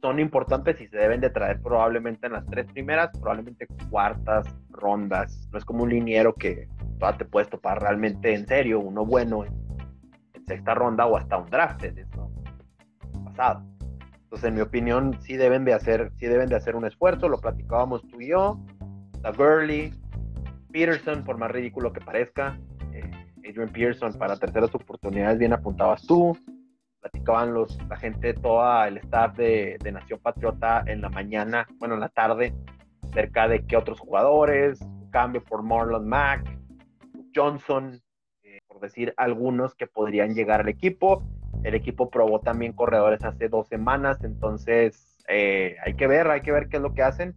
son 0.04 0.20
importantes 0.20 0.82
y 0.82 0.88
se 0.90 0.98
deben 0.98 1.22
de 1.22 1.30
traer 1.30 1.62
probablemente 1.62 2.28
en 2.28 2.34
las 2.34 2.46
tres 2.48 2.66
primeras, 2.74 3.10
probablemente 3.18 3.66
cuartas 3.90 4.46
rondas. 4.70 5.48
No 5.50 5.58
es 5.58 5.64
como 5.64 5.84
un 5.84 5.92
liniero 5.92 6.36
que 6.36 6.68
todavía 7.00 7.20
te 7.20 7.26
puedes 7.26 7.50
topar 7.50 7.82
realmente 7.82 8.34
en 8.34 8.46
serio, 8.46 8.82
uno 8.82 9.06
bueno 9.06 9.46
en, 9.46 9.54
en 10.34 10.46
sexta 10.46 10.74
ronda 10.74 11.06
o 11.06 11.16
hasta 11.16 11.38
un 11.38 11.50
draft, 11.50 11.86
eso 11.86 12.30
pasado. 13.24 13.64
Entonces, 14.24 14.50
en 14.50 14.56
mi 14.56 14.60
opinión, 14.60 15.18
sí 15.22 15.38
deben 15.38 15.64
de 15.64 15.74
hacer, 15.74 16.12
sí 16.18 16.26
deben 16.26 16.50
de 16.50 16.58
hacer 16.58 16.76
un 16.76 16.84
esfuerzo, 16.84 17.30
lo 17.30 17.40
platicábamos 17.40 18.06
tú 18.10 18.20
y 18.20 18.28
yo, 18.28 18.60
la 19.22 19.32
Gurley, 19.32 19.94
Peterson, 20.74 21.24
por 21.24 21.38
más 21.38 21.50
ridículo 21.50 21.94
que 21.94 22.02
parezca, 22.02 22.60
eh, 22.92 23.10
Adrian 23.48 23.70
Peterson 23.70 24.12
para 24.16 24.36
terceras 24.36 24.76
oportunidades, 24.76 25.40
bien 25.40 25.54
apuntabas 25.54 26.06
tú, 26.06 26.38
platicaban 27.04 27.54
los, 27.54 27.78
la 27.90 27.98
gente, 27.98 28.34
toda 28.34 28.88
el 28.88 28.98
staff 28.98 29.36
de, 29.36 29.78
de, 29.84 29.92
Nación 29.92 30.20
Patriota 30.24 30.84
en 30.88 31.02
la 31.02 31.10
mañana, 31.10 31.68
bueno, 31.78 31.96
en 31.96 32.00
la 32.00 32.10
tarde, 32.10 32.54
acerca 33.12 33.50
de 33.50 33.66
qué 33.66 33.76
otros 33.76 34.00
jugadores, 34.00 34.80
cambio 35.12 35.44
por 35.44 35.64
Marlon 35.64 36.08
Mack, 36.08 36.50
Johnson, 37.36 38.02
eh, 38.44 38.62
por 38.68 38.80
decir 38.80 39.14
algunos 39.18 39.76
que 39.76 39.86
podrían 39.86 40.34
llegar 40.34 40.62
al 40.62 40.70
equipo. 40.70 41.24
El 41.64 41.76
equipo 41.76 42.10
probó 42.10 42.40
también 42.40 42.74
corredores 42.74 43.24
hace 43.24 43.50
dos 43.50 43.68
semanas, 43.68 44.24
entonces 44.24 45.18
eh, 45.28 45.76
hay 45.86 45.96
que 45.96 46.08
ver, 46.08 46.30
hay 46.30 46.42
que 46.42 46.52
ver 46.52 46.70
qué 46.70 46.78
es 46.78 46.84
lo 46.84 46.94
que 46.94 47.04
hacen. 47.04 47.36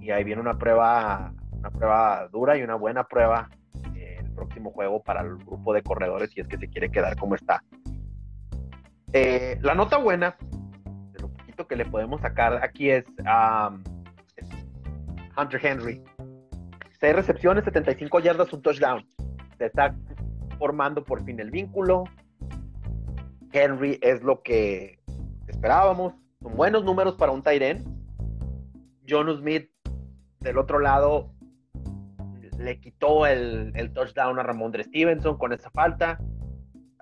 Y 0.00 0.10
ahí 0.10 0.24
viene 0.24 0.40
una 0.40 0.58
prueba, 0.58 1.32
una 1.52 1.70
prueba 1.70 2.28
dura 2.28 2.56
y 2.56 2.62
una 2.62 2.76
buena 2.76 3.04
prueba 3.04 3.48
eh, 3.94 4.18
el 4.20 4.30
próximo 4.32 4.70
juego 4.70 5.02
para 5.02 5.22
el 5.22 5.36
grupo 5.36 5.72
de 5.72 5.82
corredores 5.82 6.30
si 6.30 6.40
es 6.40 6.48
que 6.48 6.58
se 6.58 6.68
quiere 6.68 6.90
quedar 6.90 7.16
como 7.16 7.34
está. 7.34 7.62
Eh, 9.14 9.58
la 9.60 9.74
nota 9.74 9.98
buena, 9.98 10.36
de 11.12 11.20
lo 11.20 11.28
poquito 11.28 11.66
que 11.66 11.76
le 11.76 11.84
podemos 11.84 12.22
sacar 12.22 12.64
aquí 12.64 12.90
es, 12.90 13.04
um, 13.18 13.82
Hunter 15.36 15.60
Henry. 15.62 16.02
6 16.98 17.14
recepciones, 17.14 17.64
75 17.64 18.20
yardas, 18.20 18.52
un 18.52 18.62
touchdown. 18.62 19.06
Se 19.58 19.66
está 19.66 19.94
formando 20.58 21.04
por 21.04 21.24
fin 21.24 21.40
el 21.40 21.50
vínculo. 21.50 22.04
Henry 23.52 23.98
es 24.00 24.22
lo 24.22 24.42
que 24.42 24.98
esperábamos. 25.46 26.14
Son 26.40 26.56
buenos 26.56 26.84
números 26.84 27.14
para 27.16 27.32
un 27.32 27.42
Tyren. 27.42 27.84
John 29.06 29.36
Smith, 29.36 29.68
del 30.40 30.56
otro 30.56 30.78
lado, 30.78 31.34
le 32.58 32.80
quitó 32.80 33.26
el, 33.26 33.72
el 33.74 33.92
touchdown 33.92 34.38
a 34.38 34.42
Ramondre 34.42 34.84
Stevenson 34.84 35.36
con 35.36 35.52
esa 35.52 35.70
falta 35.70 36.18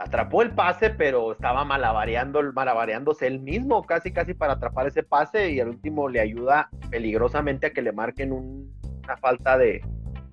atrapó 0.00 0.40
el 0.40 0.52
pase, 0.52 0.90
pero 0.90 1.32
estaba 1.32 1.62
malabareando, 1.64 2.40
malabareándose 2.54 3.26
él 3.26 3.40
mismo, 3.40 3.84
casi 3.84 4.12
casi 4.12 4.32
para 4.32 4.54
atrapar 4.54 4.86
ese 4.86 5.02
pase 5.02 5.50
y 5.50 5.60
al 5.60 5.68
último 5.68 6.08
le 6.08 6.20
ayuda 6.20 6.70
peligrosamente 6.90 7.66
a 7.66 7.70
que 7.70 7.82
le 7.82 7.92
marquen 7.92 8.32
un, 8.32 8.72
una 9.04 9.16
falta 9.18 9.58
de, 9.58 9.84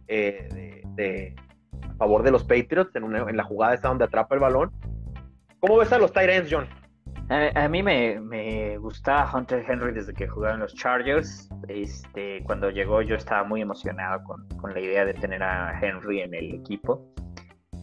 eh, 0.07 1.35
a 1.83 1.93
favor 1.95 2.23
de 2.23 2.31
los 2.31 2.45
Patriots 2.45 2.95
en, 2.95 3.35
la 3.35 3.43
jugada 3.43 3.73
esa 3.73 3.89
donde 3.89 4.05
atrapa 4.05 4.35
el 4.35 4.41
balón. 4.41 4.71
¿Cómo 5.59 5.77
ves 5.77 5.91
a 5.91 5.97
los 5.97 6.13
Tyrants, 6.13 6.49
John? 6.49 6.65
A, 7.29 7.65
a 7.65 7.67
mí 7.67 7.83
me, 7.83 8.21
me, 8.21 8.77
gustaba 8.77 9.29
Hunter 9.33 9.65
Henry 9.67 9.91
desde 9.91 10.13
que 10.13 10.29
jugaban 10.29 10.61
los 10.61 10.73
Chargers. 10.75 11.49
Este, 11.67 12.41
cuando 12.45 12.69
llegó 12.69 13.01
yo 13.01 13.15
estaba 13.15 13.43
muy 13.43 13.61
emocionado 13.61 14.23
con, 14.23 14.47
con 14.59 14.73
la 14.73 14.79
idea 14.79 15.03
de 15.03 15.13
tener 15.13 15.43
a 15.43 15.77
Henry 15.81 16.21
en 16.21 16.33
el 16.33 16.55
equipo 16.55 17.05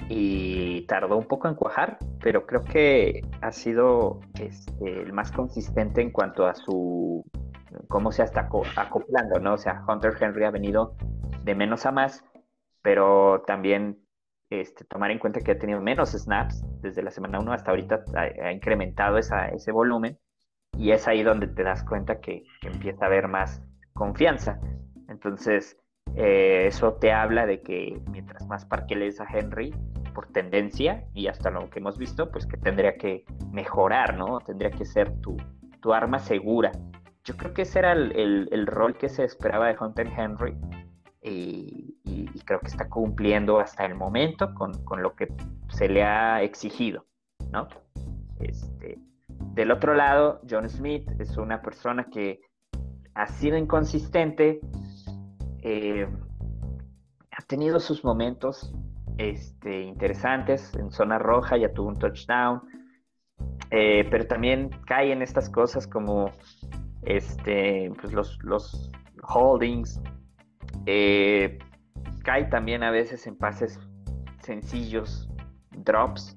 y 0.09 0.87
tardó 0.87 1.17
un 1.17 1.27
poco 1.27 1.49
en 1.49 1.55
cuajar, 1.55 1.99
pero 2.23 2.47
creo 2.47 2.63
que 2.63 3.23
ha 3.41 3.53
sido 3.53 4.21
este, 4.39 5.03
el 5.03 5.13
más 5.13 5.33
consistente 5.33 6.03
en 6.03 6.11
cuanto 6.11 6.47
a 6.47 6.55
su 6.55 7.25
cómo 7.89 8.13
se 8.13 8.23
está 8.23 8.49
acoplando, 8.77 9.41
¿no? 9.41 9.55
O 9.55 9.59
sea, 9.59 9.83
Hunter 9.89 10.15
Henry 10.21 10.45
ha 10.45 10.51
venido 10.51 10.97
de 11.43 11.55
menos 11.55 11.87
a 11.87 11.93
más, 11.93 12.25
pero 12.83 13.43
también 13.47 13.99
este, 14.51 14.85
tomar 14.85 15.11
en 15.11 15.19
cuenta 15.19 15.41
que 15.41 15.53
ha 15.53 15.59
tenido 15.59 15.81
menos 15.81 16.13
snaps 16.13 16.63
desde 16.81 17.03
la 17.03 17.11
semana 17.11 17.41
1 17.41 17.53
hasta 17.53 17.71
ahorita, 17.71 18.05
ha, 18.15 18.47
ha 18.47 18.53
incrementado 18.53 19.19
esa, 19.19 19.49
ese 19.49 19.73
volumen 19.73 20.19
y 20.77 20.91
es 20.91 21.09
ahí 21.09 21.23
donde 21.23 21.49
te 21.49 21.63
das 21.63 21.85
cuenta 21.85 22.21
que, 22.21 22.45
que, 22.61 22.69
empieza 22.69 23.05
a 23.05 23.09
haber 23.09 23.29
más 23.29 23.63
confianza. 23.93 24.61
Entonces, 25.09 25.79
Eh, 26.17 26.67
eso 26.67 26.95
te 26.95 27.13
habla 27.13 27.47
de 27.47 27.61
que 27.61 28.01
mientras 28.11 28.47
más 28.47 28.65
parque 28.65 28.95
le 28.95 29.07
des 29.07 29.21
a 29.21 29.27
Henry, 29.29 29.75
por 30.15 30.29
tendencia, 30.29 31.05
y 31.13 31.27
hasta 31.27 31.51
lo 31.51 31.69
que 31.71 31.81
hemos 31.81 31.99
visto, 31.99 32.31
pues 32.31 32.47
que 32.47 32.57
tendría 32.57 32.97
que 32.97 33.25
mejorar, 33.53 34.17
¿no? 34.17 34.39
Tendría 34.41 34.71
que 34.71 34.85
ser 34.85 35.13
tu, 35.21 35.37
tu 35.81 35.93
arma 35.93 36.19
segura. 36.19 36.73
Yo 37.25 37.37
creo 37.37 37.53
que 37.53 37.63
ese 37.63 37.81
era 37.81 37.93
el, 37.93 38.67
rol 38.67 38.97
que 38.97 39.09
se 39.09 39.25
esperaba 39.25 39.67
de 39.69 39.77
Hunter 39.79 40.09
Henry. 40.17 40.57
Y, 41.23 41.91
creo 42.45 42.61
que 42.61 42.67
está 42.67 42.91
cumpliendo 42.91 43.59
hasta 43.59 43.87
el 43.87 43.95
momento 43.95 44.53
con, 44.53 44.85
con, 44.85 45.03
lo 45.03 45.15
que 45.15 45.33
se 45.71 45.89
le 45.89 46.03
ha 46.03 46.43
exigido, 46.43 47.07
¿no? 47.51 47.69
Este, 48.39 48.99
del 49.55 49.71
otro 49.71 49.95
lado, 49.95 50.43
John 50.49 50.69
Smith 50.69 51.09
es 51.19 51.39
una 51.39 51.63
persona 51.63 52.05
que 52.13 52.43
ha 53.15 53.27
sido 53.27 53.57
inconsistente, 53.57 54.61
eh, 55.65 56.07
ha 57.31 57.43
tenido 57.47 57.81
sus 57.81 58.05
momentos 58.05 58.73
este, 59.17 59.83
interesantes 59.83 60.75
en 60.75 60.91
zona 60.91 61.19
roja, 61.19 61.57
ya 61.57 61.73
tuvo 61.73 61.89
un 61.89 61.99
touchdown, 61.99 62.61
eh, 63.71 64.07
pero 64.11 64.27
también 64.27 64.71
cae 64.87 65.11
en 65.11 65.23
estas 65.23 65.49
cosas 65.49 65.87
como 65.87 66.31
este, 67.03 67.91
pues 68.01 68.13
los, 68.13 68.91
holdings, 69.23 70.01
eh, 70.85 71.59
cae 72.25 72.45
también 72.45 72.83
a 72.83 72.91
veces 72.91 73.27
en 73.27 73.37
pases 73.37 73.81
sencillos, 74.43 75.31
drops. 75.71 76.37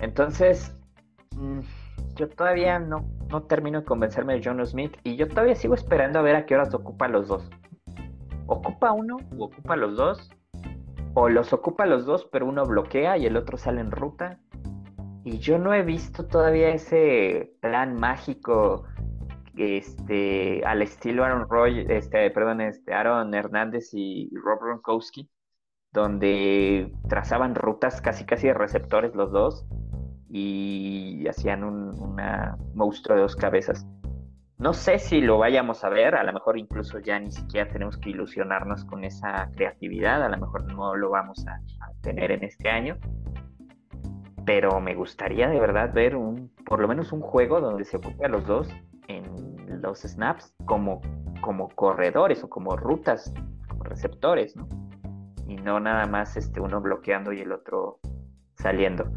Entonces, 0.00 0.76
mm, 1.36 1.60
yo 2.14 2.28
todavía 2.28 2.78
no, 2.78 3.04
no 3.30 3.42
termino 3.42 3.80
de 3.80 3.84
convencerme 3.84 4.34
de 4.34 4.42
John 4.44 4.64
Smith 4.64 4.96
y 5.02 5.16
yo 5.16 5.26
todavía 5.26 5.56
sigo 5.56 5.74
esperando 5.74 6.20
a 6.20 6.22
ver 6.22 6.36
a 6.36 6.46
qué 6.46 6.54
horas 6.54 6.72
ocupa 6.72 7.08
los 7.08 7.26
dos. 7.26 7.50
¿Ocupa 8.52 8.92
uno 8.92 9.16
o 9.38 9.44
ocupa 9.46 9.76
los 9.76 9.96
dos? 9.96 10.30
O 11.14 11.30
los 11.30 11.54
ocupa 11.54 11.86
los 11.86 12.04
dos, 12.04 12.28
pero 12.30 12.44
uno 12.46 12.66
bloquea 12.66 13.16
y 13.16 13.24
el 13.24 13.38
otro 13.38 13.56
sale 13.56 13.80
en 13.80 13.90
ruta. 13.90 14.40
Y 15.24 15.38
yo 15.38 15.58
no 15.58 15.72
he 15.72 15.82
visto 15.82 16.26
todavía 16.26 16.68
ese 16.68 17.54
plan 17.60 17.94
mágico 17.94 18.84
este, 19.56 20.62
al 20.66 20.82
estilo 20.82 21.24
Aaron 21.24 21.48
Roy, 21.48 21.86
este, 21.88 22.30
perdón, 22.30 22.60
este, 22.60 22.92
Aaron 22.92 23.32
Hernández 23.32 23.88
y 23.94 24.30
Rob 24.34 24.60
Gronkowski, 24.60 25.30
donde 25.90 26.92
trazaban 27.08 27.54
rutas 27.54 28.02
casi 28.02 28.26
casi 28.26 28.48
de 28.48 28.54
receptores 28.54 29.14
los 29.14 29.32
dos 29.32 29.64
y 30.28 31.26
hacían 31.26 31.64
un 31.64 31.98
una 31.98 32.58
monstruo 32.74 33.16
de 33.16 33.22
dos 33.22 33.34
cabezas. 33.34 33.86
No 34.62 34.72
sé 34.74 35.00
si 35.00 35.20
lo 35.20 35.38
vayamos 35.38 35.82
a 35.82 35.88
ver, 35.88 36.14
a 36.14 36.22
lo 36.22 36.32
mejor 36.32 36.56
incluso 36.56 37.00
ya 37.00 37.18
ni 37.18 37.32
siquiera 37.32 37.68
tenemos 37.68 37.98
que 37.98 38.10
ilusionarnos 38.10 38.84
con 38.84 39.02
esa 39.02 39.50
creatividad, 39.56 40.22
a 40.22 40.28
lo 40.28 40.38
mejor 40.38 40.72
no 40.72 40.94
lo 40.94 41.10
vamos 41.10 41.44
a, 41.48 41.58
tener 42.00 42.30
en 42.30 42.44
este 42.44 42.68
año, 42.68 42.96
pero 44.46 44.80
me 44.80 44.94
gustaría 44.94 45.48
de 45.48 45.58
verdad 45.58 45.92
ver 45.92 46.14
un, 46.14 46.52
por 46.64 46.78
lo 46.78 46.86
menos 46.86 47.10
un 47.10 47.22
juego 47.22 47.60
donde 47.60 47.84
se 47.84 47.96
ocupe 47.96 48.24
a 48.24 48.28
los 48.28 48.46
dos 48.46 48.68
en 49.08 49.82
los 49.82 50.02
snaps 50.02 50.54
como, 50.64 51.00
como 51.40 51.68
corredores 51.70 52.44
o 52.44 52.48
como 52.48 52.76
rutas, 52.76 53.34
como 53.66 53.82
receptores, 53.82 54.54
¿no? 54.54 54.68
Y 55.48 55.56
no 55.56 55.80
nada 55.80 56.06
más 56.06 56.36
este, 56.36 56.60
uno 56.60 56.80
bloqueando 56.80 57.32
y 57.32 57.40
el 57.40 57.50
otro 57.50 57.98
saliendo. 58.54 59.10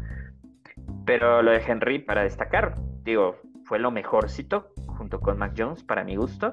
Pero 1.04 1.40
lo 1.42 1.52
de 1.52 1.62
Henry, 1.64 2.00
para 2.00 2.24
destacar, 2.24 2.74
digo, 3.04 3.36
fue 3.64 3.78
lo 3.78 3.92
mejorcito 3.92 4.72
junto 4.96 5.20
con 5.20 5.38
Mac 5.38 5.54
Jones 5.56 5.82
para 5.82 6.04
mi 6.04 6.16
gusto. 6.16 6.52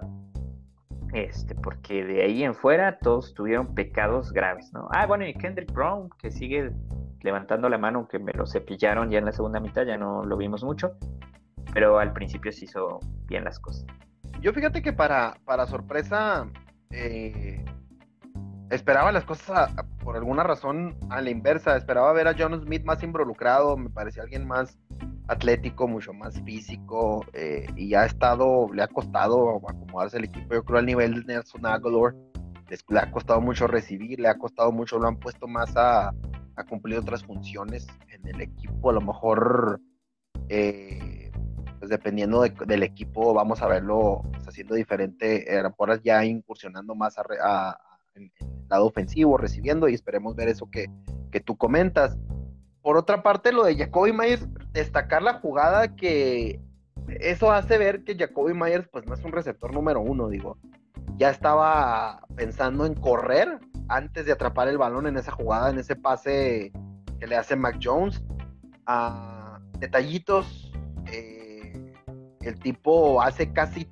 Este, 1.13 1.53
porque 1.53 2.03
de 2.03 2.23
ahí 2.23 2.43
en 2.43 2.56
fuera 2.56 2.97
todos 2.97 3.34
tuvieron 3.36 3.75
pecados 3.75 4.32
graves, 4.32 4.71
¿no? 4.73 4.88
Ah, 4.91 5.06
bueno, 5.06 5.25
y 5.27 5.34
Kendrick 5.34 5.71
Brown, 5.71 6.10
que 6.17 6.32
sigue 6.32 6.71
levantando 7.21 7.69
la 7.69 7.77
mano, 7.77 8.08
que 8.08 8.17
me 8.17 8.34
lo 8.34 8.47
cepillaron 8.47 9.12
ya 9.12 9.19
en 9.19 9.25
la 9.25 9.32
segunda 9.32 9.60
mitad, 9.60 9.86
ya 9.86 9.95
no 9.95 10.23
lo 10.23 10.38
vimos 10.38 10.63
mucho, 10.63 10.97
pero 11.71 11.99
al 11.99 12.13
principio 12.13 12.51
se 12.51 12.65
hizo 12.65 12.99
bien 13.27 13.43
las 13.43 13.60
cosas. 13.60 13.86
Yo 14.41 14.53
fíjate 14.53 14.82
que 14.82 14.91
para, 14.91 15.36
para 15.45 15.67
sorpresa, 15.67 16.47
eh, 16.89 17.63
esperaba 18.69 19.12
las 19.12 19.23
cosas 19.23 19.71
por 20.03 20.17
alguna 20.17 20.43
razón 20.43 20.97
a 21.10 21.21
la 21.21 21.29
inversa. 21.29 21.77
Esperaba 21.77 22.12
ver 22.13 22.27
a 22.27 22.36
John 22.38 22.60
Smith 22.62 22.84
más 22.84 23.03
involucrado, 23.03 23.77
me 23.77 23.89
parecía 23.89 24.23
alguien 24.23 24.47
más 24.47 24.77
atlético, 25.27 25.88
mucho 25.88 26.13
más 26.13 26.39
físico, 26.41 27.25
eh, 27.33 27.65
y 27.75 27.93
ha 27.93 28.05
estado, 28.05 28.71
le 28.73 28.83
ha 28.83 28.88
costado 28.88 29.57
acomodarse 29.67 30.17
el 30.17 30.25
equipo. 30.25 30.53
Yo 30.53 30.63
creo 30.63 30.79
al 30.79 30.86
nivel 30.86 31.13
de 31.13 31.33
Nelson 31.33 31.65
Aguilar, 31.65 32.15
le 32.89 32.99
ha 32.99 33.12
costado 33.12 33.41
mucho 33.41 33.67
recibir, 33.67 34.19
le 34.19 34.27
ha 34.27 34.38
costado 34.38 34.71
mucho, 34.71 34.99
lo 34.99 35.07
han 35.07 35.17
puesto 35.17 35.47
más 35.47 35.73
a, 35.75 36.13
cumplir 36.69 36.99
otras 36.99 37.23
funciones 37.23 37.88
en 38.09 38.27
el 38.27 38.41
equipo. 38.41 38.89
A 38.89 38.93
lo 38.93 39.01
mejor, 39.01 39.81
eh, 40.49 41.31
pues 41.79 41.89
dependiendo 41.89 42.41
del 42.41 42.83
equipo, 42.83 43.33
vamos 43.33 43.62
a 43.62 43.67
verlo 43.67 44.21
pues, 44.31 44.47
haciendo 44.47 44.75
diferente. 44.75 45.45
ahora 45.77 45.99
ya 46.03 46.23
incursionando 46.23 46.95
más 46.95 47.17
a 47.17 47.77
en, 48.15 48.31
el 48.39 48.67
lado 48.69 48.86
ofensivo, 48.86 49.38
recibiendo, 49.38 49.88
y 49.88 49.93
esperemos 49.93 50.36
ver 50.36 50.49
eso 50.49 50.69
que, 50.69 50.89
tú 51.45 51.57
comentas. 51.57 52.17
Por 52.84 52.98
otra 52.98 53.24
parte, 53.24 53.54
lo 53.54 53.63
de 53.63 53.78
Jacoby 53.78 54.12
Myers, 54.12 54.46
destacar 54.74 55.22
la 55.22 55.39
jugada 55.39 55.96
que 55.96 56.60
eso 57.08 57.52
hace 57.52 57.78
ver 57.78 58.04
que 58.04 58.17
Jacoby 58.17 58.54
Myers, 58.54 58.88
pues 58.91 59.06
no 59.06 59.13
es 59.13 59.24
un 59.24 59.32
receptor 59.32 59.74
número 59.74 60.02
uno, 60.02 60.28
digo. 60.28 60.58
Ya 61.15 61.30
estaba 61.30 62.22
pensando 62.36 62.86
en 62.86 62.93
correr 62.93 63.60
antes 63.88 64.26
de 64.26 64.34
atrapar 64.34 64.67
el 64.67 64.78
balón 64.78 65.08
en 65.08 65.17
esa 65.17 65.32
jugada, 65.32 65.69
en 65.69 65.80
ese 65.80 65.96
pase 65.96 66.74
que 67.19 67.28
le 67.28 67.38
hace 67.38 67.56
Mac 67.56 67.80
Jones. 67.82 68.22
a 68.86 69.62
detallitos, 69.80 70.74
eh, 71.06 71.93
el 72.41 72.60
tipo 72.60 73.22
hace 73.22 73.54
casi, 73.54 73.89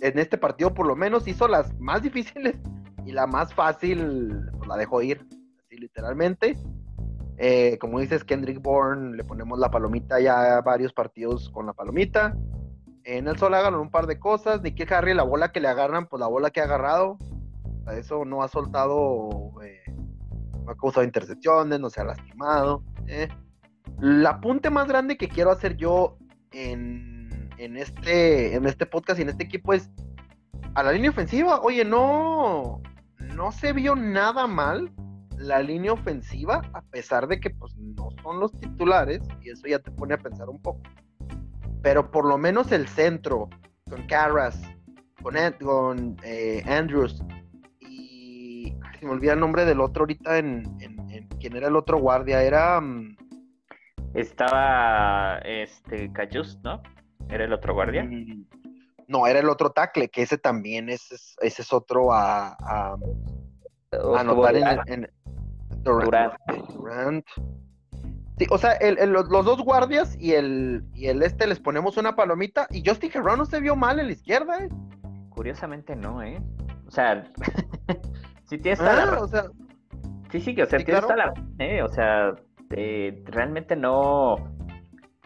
en 0.00 0.18
este 0.18 0.38
partido 0.38 0.72
por 0.72 0.86
lo 0.86 0.96
menos, 0.96 1.28
hizo 1.28 1.46
las 1.46 1.78
más 1.78 2.02
difíciles 2.08 2.56
y 3.04 3.12
la 3.12 3.26
más 3.26 3.52
fácil 3.52 4.48
pues, 4.56 4.66
la 4.66 4.78
dejó 4.78 5.02
ir, 5.02 5.26
así 5.58 5.76
literalmente. 5.76 6.56
Eh, 7.42 7.78
como 7.78 8.00
dices, 8.00 8.22
Kendrick 8.22 8.60
Bourne, 8.60 9.16
le 9.16 9.24
ponemos 9.24 9.58
la 9.58 9.70
palomita 9.70 10.20
ya 10.20 10.60
varios 10.60 10.92
partidos 10.92 11.48
con 11.48 11.64
la 11.64 11.72
palomita. 11.72 12.36
En 13.04 13.28
el 13.28 13.38
sol 13.38 13.54
hagan 13.54 13.74
un 13.76 13.90
par 13.90 14.06
de 14.06 14.18
cosas. 14.18 14.60
Nicky 14.60 14.84
Harry, 14.92 15.14
la 15.14 15.22
bola 15.22 15.50
que 15.50 15.58
le 15.58 15.68
agarran, 15.68 16.06
pues 16.06 16.20
la 16.20 16.26
bola 16.26 16.50
que 16.50 16.60
ha 16.60 16.64
agarrado. 16.64 17.16
Eso 17.96 18.26
no 18.26 18.42
ha 18.42 18.48
soltado, 18.48 19.54
eh, 19.64 19.82
no 20.66 20.70
ha 20.70 20.76
causado 20.76 21.02
intercepciones, 21.02 21.80
no 21.80 21.88
se 21.88 22.02
ha 22.02 22.04
lastimado. 22.04 22.84
Eh. 23.06 23.28
El 24.02 24.26
apunte 24.26 24.68
más 24.68 24.86
grande 24.86 25.16
que 25.16 25.30
quiero 25.30 25.50
hacer 25.50 25.78
yo 25.78 26.18
en, 26.52 27.48
en, 27.56 27.78
este, 27.78 28.54
en 28.54 28.66
este 28.66 28.84
podcast 28.84 29.18
y 29.18 29.22
en 29.22 29.30
este 29.30 29.44
equipo 29.44 29.72
es 29.72 29.90
a 30.74 30.82
la 30.82 30.92
línea 30.92 31.08
ofensiva. 31.08 31.62
Oye, 31.62 31.86
no, 31.86 32.82
no 33.34 33.50
se 33.50 33.72
vio 33.72 33.96
nada 33.96 34.46
mal 34.46 34.92
la 35.40 35.62
línea 35.62 35.92
ofensiva, 35.92 36.60
a 36.74 36.82
pesar 36.82 37.26
de 37.26 37.40
que 37.40 37.50
pues 37.50 37.74
no 37.76 38.10
son 38.22 38.40
los 38.40 38.52
titulares, 38.60 39.20
y 39.42 39.50
eso 39.50 39.66
ya 39.66 39.78
te 39.78 39.90
pone 39.90 40.14
a 40.14 40.18
pensar 40.18 40.48
un 40.48 40.60
poco. 40.60 40.82
Pero 41.82 42.10
por 42.10 42.26
lo 42.26 42.36
menos 42.36 42.70
el 42.72 42.86
centro, 42.86 43.48
con 43.88 44.06
Carras, 44.06 44.60
con, 45.22 45.34
con 45.62 46.16
eh, 46.22 46.62
Andrews, 46.66 47.22
y 47.80 48.74
se 48.98 49.06
me 49.06 49.12
olvida 49.12 49.32
el 49.32 49.40
nombre 49.40 49.64
del 49.64 49.80
otro 49.80 50.02
ahorita 50.02 50.38
en, 50.38 50.64
en, 50.80 51.28
quién 51.40 51.56
era 51.56 51.68
el 51.68 51.76
otro 51.76 51.98
guardia, 51.98 52.42
era... 52.42 52.80
Mm, 52.80 53.16
Estaba 54.12 55.38
este 55.38 56.12
Cayus, 56.12 56.58
¿no? 56.62 56.82
Era 57.30 57.44
el 57.44 57.52
otro 57.52 57.74
guardia. 57.74 58.04
Mm, 58.04 58.44
no, 59.08 59.26
era 59.26 59.38
el 59.38 59.48
otro 59.48 59.70
tackle, 59.70 60.08
que 60.08 60.22
ese 60.22 60.36
también 60.36 60.90
es, 60.90 61.36
ese 61.40 61.62
es 61.62 61.72
otro 61.72 62.12
a, 62.12 62.56
a, 62.60 62.96
anotar 64.18 64.82
en, 64.86 65.10
Durant. 65.82 67.26
Sí, 68.38 68.46
o 68.50 68.58
sea, 68.58 68.78
los, 69.06 69.28
dos 69.28 69.62
guardias 69.62 70.16
y 70.18 70.32
el, 70.32 70.82
y 70.94 71.08
el 71.08 71.22
este 71.22 71.46
les 71.46 71.60
ponemos 71.60 71.96
una 71.98 72.16
palomita 72.16 72.66
y 72.70 72.82
Justin 72.86 73.10
Herrón 73.14 73.38
no 73.38 73.44
se 73.44 73.60
vio 73.60 73.76
mal 73.76 74.00
en 74.00 74.06
la 74.06 74.12
izquierda, 74.12 74.64
¿eh? 74.64 74.68
Curiosamente 75.28 75.94
no, 75.94 76.22
¿eh? 76.22 76.40
O 76.86 76.90
sea, 76.90 77.30
sí 78.44 78.56
tienes 78.58 78.80
la 78.80 79.02
ah, 79.02 79.18
o 79.20 79.28
sea, 79.28 79.44
Sí, 80.30 80.40
sí, 80.40 80.54
que 80.54 80.62
o 80.62 80.66
sea, 80.66 80.78
tienes 80.78 81.02
toda 81.02 81.16
la 81.16 81.34
¿eh? 81.58 81.82
O 81.82 81.88
sea, 81.88 82.34
eh, 82.70 83.22
realmente 83.26 83.74
no, 83.74 84.36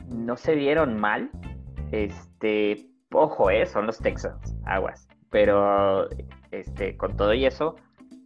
no 0.09 0.37
se 0.37 0.55
vieron 0.55 0.99
mal. 0.99 1.31
Este, 1.93 2.87
ojo, 3.13 3.51
eh, 3.51 3.67
son 3.67 3.87
los 3.87 3.99
Texans, 3.99 4.57
aguas. 4.65 5.07
Pero 5.31 6.09
este, 6.51 6.97
con 6.97 7.17
todo 7.17 7.35
y 7.35 7.45
eso, 7.45 7.77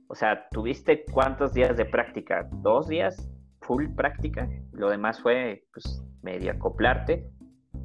o 0.08 0.14
sea, 0.14 0.48
¿tuviste 0.50 1.04
cuántos 1.04 1.52
días 1.52 1.76
de 1.76 1.84
práctica? 1.84 2.48
¿Dos 2.50 2.88
días? 2.88 3.30
Full 3.60 3.88
práctica. 3.94 4.48
Lo 4.72 4.88
demás 4.88 5.20
fue, 5.20 5.64
pues, 5.72 6.02
medio 6.22 6.52
acoplarte. 6.52 7.28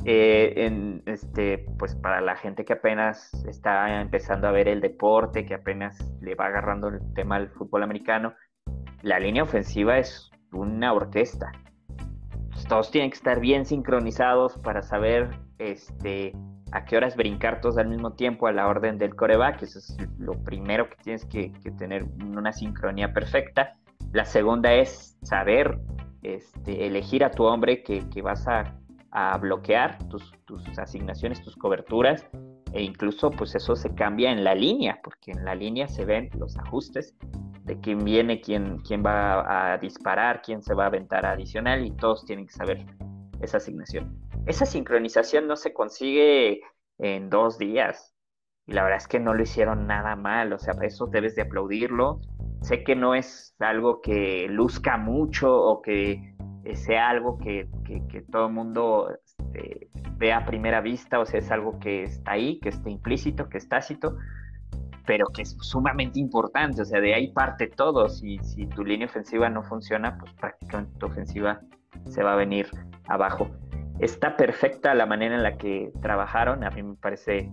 Eh, 0.05 1.01
este, 1.05 1.65
pues 1.77 1.95
para 1.95 2.19
la 2.21 2.35
gente 2.35 2.65
que 2.65 2.73
apenas 2.73 3.31
está 3.45 4.01
empezando 4.01 4.47
a 4.47 4.51
ver 4.51 4.67
el 4.67 4.81
deporte, 4.81 5.45
que 5.45 5.53
apenas 5.53 5.97
le 6.21 6.35
va 6.35 6.47
agarrando 6.47 6.87
el 6.87 6.99
tema 7.13 7.39
del 7.39 7.49
fútbol 7.49 7.83
americano, 7.83 8.33
la 9.01 9.19
línea 9.19 9.43
ofensiva 9.43 9.97
es 9.97 10.31
una 10.53 10.93
orquesta. 10.93 11.51
Pues, 12.51 12.65
todos 12.65 12.89
tienen 12.89 13.11
que 13.11 13.17
estar 13.17 13.41
bien 13.41 13.65
sincronizados 13.65 14.57
para 14.59 14.81
saber 14.81 15.29
este, 15.57 16.33
a 16.73 16.85
qué 16.85 16.97
horas 16.97 17.15
brincar 17.15 17.61
todos 17.61 17.77
al 17.77 17.87
mismo 17.87 18.13
tiempo 18.13 18.47
a 18.47 18.51
la 18.51 18.67
orden 18.67 18.97
del 18.97 19.15
coreback. 19.15 19.61
Eso 19.61 19.77
es 19.77 19.95
lo 20.17 20.33
primero 20.43 20.89
que 20.89 20.95
tienes 21.03 21.23
que, 21.25 21.51
tener 21.77 22.03
una 22.03 22.51
sincronía 22.51 23.13
perfecta. 23.13 23.77
La 24.11 24.25
segunda 24.25 24.73
es 24.73 25.15
saber 25.21 25.77
este, 26.23 26.87
elegir 26.87 27.23
a 27.23 27.29
tu 27.29 27.43
hombre 27.43 27.83
que, 27.83 28.21
vas 28.23 28.47
a, 28.47 28.73
bloquear 29.39 29.99
tus, 30.07 30.33
tus, 30.45 30.67
asignaciones, 30.79 31.43
tus 31.43 31.55
coberturas. 31.55 32.27
E 32.71 32.81
incluso 32.81 33.29
pues 33.29 33.53
eso 33.53 33.75
se 33.75 33.93
cambia 33.93 34.31
en 34.31 34.43
la 34.43 34.55
línea, 34.55 34.99
porque 35.03 35.29
en 35.29 35.45
la 35.45 35.53
línea 35.53 35.87
se 35.87 36.05
ven 36.05 36.31
los 36.39 36.57
ajustes 36.57 37.15
de 37.65 37.79
quién 37.79 38.03
viene, 38.03 38.41
quién, 38.41 38.79
quién 38.79 39.05
va 39.05 39.73
a 39.73 39.77
disparar, 39.77 40.41
quién 40.41 40.63
se 40.63 40.73
va 40.73 40.85
a 40.85 40.87
aventar 40.87 41.23
adicional 41.23 41.85
y 41.85 41.91
todos 41.91 42.25
tienen 42.25 42.47
que 42.47 42.53
saber 42.53 42.83
esa 43.43 43.57
asignación 43.57 44.23
esa 44.45 44.65
sincronización 44.65 45.47
no 45.47 45.55
se 45.55 45.73
consigue 45.73 46.61
en 46.99 47.29
dos 47.29 47.57
días. 47.57 48.13
Y 48.65 48.73
la 48.73 48.83
verdad 48.83 48.97
es 48.97 49.07
que 49.07 49.19
no 49.19 49.33
lo 49.33 49.43
hicieron 49.43 49.87
nada 49.87 50.15
mal, 50.15 50.53
o 50.53 50.59
sea, 50.59 50.73
eso 50.81 51.07
debes 51.07 51.35
de 51.35 51.43
aplaudirlo. 51.43 52.21
Sé 52.61 52.83
que 52.83 52.95
no 52.95 53.13
es 53.13 53.55
algo 53.59 54.01
que 54.01 54.47
luzca 54.49 54.97
mucho 54.97 55.53
o 55.53 55.81
que 55.81 56.33
sea 56.75 57.09
algo 57.09 57.37
que, 57.37 57.67
todo 58.31 58.47
el 58.47 58.53
mundo 58.53 59.09
este, 59.11 59.89
vea 60.17 60.37
a 60.37 60.45
primera 60.45 60.79
vista, 60.79 61.19
o 61.19 61.25
sea, 61.25 61.39
es 61.39 61.51
algo 61.51 61.77
que 61.79 62.03
está 62.03 62.31
ahí, 62.31 62.59
que 62.59 62.69
está 62.69 62.89
implícito, 62.89 63.49
que 63.49 63.57
es 63.57 63.67
tácito, 63.67 64.17
pero 65.05 65.25
que 65.27 65.41
es 65.41 65.57
sumamente 65.59 66.19
importante, 66.19 66.81
o 66.81 66.85
sea, 66.85 67.01
de 67.01 67.13
ahí 67.13 67.33
parte 67.33 67.67
todo. 67.67 68.07
Si, 68.07 68.39
si 68.39 68.65
tu 68.67 68.85
línea 68.85 69.07
ofensiva 69.07 69.49
no 69.49 69.61
funciona, 69.63 70.17
pues 70.17 70.31
prácticamente 70.35 70.97
tu 70.99 71.07
ofensiva 71.07 71.59
se 72.05 72.23
va 72.23 72.33
a 72.33 72.37
venir 72.37 72.69
abajo. 73.07 73.49
Está 73.99 74.35
perfecta 74.35 74.93
la 74.93 75.05
manera 75.05 75.35
en 75.35 75.43
la 75.43 75.57
que 75.57 75.91
trabajaron, 76.01 76.63
a 76.63 76.71
mí 76.71 76.83
me 76.83 76.95
parece 76.95 77.51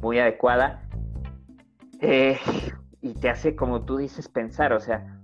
muy 0.00 0.18
adecuada. 0.18 0.88
Eh, 2.00 2.38
y 3.00 3.14
te 3.14 3.30
hace, 3.30 3.56
como 3.56 3.84
tú 3.84 3.96
dices, 3.96 4.28
pensar, 4.28 4.72
o 4.72 4.80
sea, 4.80 5.20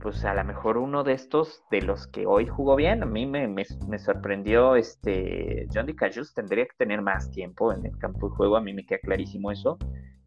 pues 0.00 0.24
a 0.24 0.34
lo 0.34 0.44
mejor 0.44 0.78
uno 0.78 1.04
de 1.04 1.12
estos, 1.12 1.62
de 1.70 1.82
los 1.82 2.06
que 2.06 2.26
hoy 2.26 2.46
jugó 2.46 2.76
bien, 2.76 3.02
a 3.02 3.06
mí 3.06 3.26
me, 3.26 3.64
sorprendió, 3.98 4.76
este, 4.76 5.66
John 5.72 5.86
DeCajus 5.86 6.34
tendría 6.34 6.64
que 6.64 6.76
tener 6.76 7.02
más 7.02 7.30
tiempo 7.30 7.72
en 7.72 7.84
el 7.84 7.96
campo 7.98 8.28
de 8.28 8.36
juego, 8.36 8.56
a 8.56 8.60
mí 8.60 8.72
me 8.72 8.86
queda 8.86 9.00
clarísimo 9.00 9.50
eso. 9.50 9.78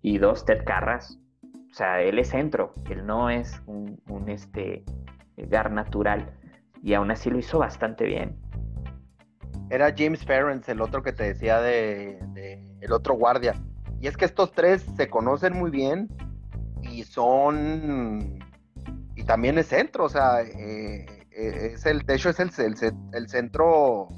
Y 0.02 0.18
dos, 0.18 0.46
Ted 0.46 0.64
Carras, 0.66 1.20
o 1.44 1.74
sea, 1.74 2.02
él 2.02 2.20
es 2.20 2.30
centro, 2.30 2.74
él 2.90 3.06
no 3.06 3.30
es 3.30 3.62
un, 3.66 4.02
un 4.10 4.30
este, 4.30 4.84
gar 5.38 5.72
natural, 5.72 6.38
y 6.82 6.94
aún 6.94 7.12
así 7.12 7.30
lo 7.30 7.39
hizo 7.39 7.60
bastante 7.60 8.06
bien 8.06 8.38
era 9.72 9.96
James 9.98 10.24
Ferrens, 10.26 10.67
el 10.67 10.82
otro 10.82 11.02
que 11.02 11.13
te 11.13 11.24
decía 11.24 11.62
de, 11.62 12.20
el 12.82 12.91
otro 12.91 13.13
guardia. 13.15 13.56
Y 14.02 14.08
es 14.08 14.17
que 14.17 14.26
estos 14.26 14.52
tres 14.52 14.86
se 14.98 15.10
conocen 15.10 15.54
muy 15.58 15.72
bien 15.72 16.10
y 16.82 17.04
son 17.04 18.38
y 19.15 19.24
también 19.24 19.58
es 19.58 19.67
centro, 19.67 20.06
o 20.06 20.10
sea, 20.10 20.41
eh, 20.41 21.06
eh, 21.32 21.72
es 21.74 21.86
el 21.86 22.06
techo 22.06 22.30
es 22.30 22.39
el, 22.39 22.52
el, 23.13 23.30
centro, 23.30 24.10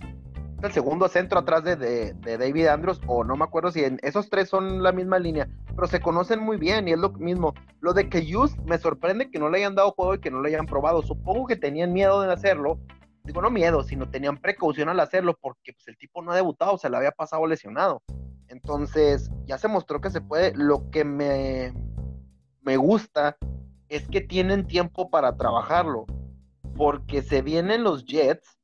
el 0.67 0.73
segundo 0.73 1.07
centro 1.07 1.39
atrás 1.39 1.63
de, 1.63 2.13
David 2.13 2.67
Andrews, 2.67 3.01
o 3.07 3.23
no 3.23 3.35
me 3.35 3.43
acuerdo 3.43 3.71
si 3.71 3.83
en, 3.83 3.99
esos 4.01 4.29
tres 4.29 4.49
son 4.49 4.81
la 4.83 4.91
misma 4.91 5.19
línea, 5.19 5.47
pero 5.75 5.87
se 5.87 5.99
conocen 5.99 6.39
muy 6.39 6.57
bien 6.57 6.87
y 6.87 6.91
es 6.91 6.99
lo 6.99 7.09
mismo. 7.11 7.53
Lo 7.81 7.93
de 7.93 8.09
que 8.09 8.31
Just 8.31 8.57
me 8.65 8.77
sorprende 8.77 9.29
que 9.29 9.39
no 9.39 9.49
le 9.49 9.59
hayan 9.59 9.75
dado 9.75 9.91
juego 9.91 10.15
y 10.15 10.19
que 10.19 10.31
no 10.31 10.41
le 10.41 10.49
hayan 10.49 10.65
probado. 10.65 11.01
Supongo 11.01 11.47
que 11.47 11.55
tenían 11.55 11.93
miedo 11.93 12.21
de 12.21 12.31
hacerlo 12.31 12.79
digo, 13.23 13.41
no 13.41 13.49
miedo, 13.49 13.83
sino 13.83 14.09
tenían 14.09 14.37
precaución 14.37 14.89
al 14.89 14.99
hacerlo 14.99 15.37
porque 15.39 15.73
pues, 15.73 15.87
el 15.87 15.97
tipo 15.97 16.21
no 16.21 16.31
ha 16.31 16.35
debutado, 16.35 16.77
se 16.77 16.89
le 16.89 16.97
había 16.97 17.11
pasado 17.11 17.45
lesionado. 17.47 18.01
Entonces, 18.47 19.31
ya 19.45 19.57
se 19.57 19.67
mostró 19.67 20.01
que 20.01 20.09
se 20.09 20.21
puede. 20.21 20.53
Lo 20.55 20.89
que 20.91 21.05
me, 21.05 21.73
me 22.61 22.77
gusta 22.77 23.37
es 23.89 24.07
que 24.07 24.21
tienen 24.21 24.67
tiempo 24.67 25.09
para 25.09 25.37
trabajarlo, 25.37 26.05
porque 26.75 27.21
se 27.21 27.41
vienen 27.41 27.83
los 27.83 28.05
Jets, 28.05 28.59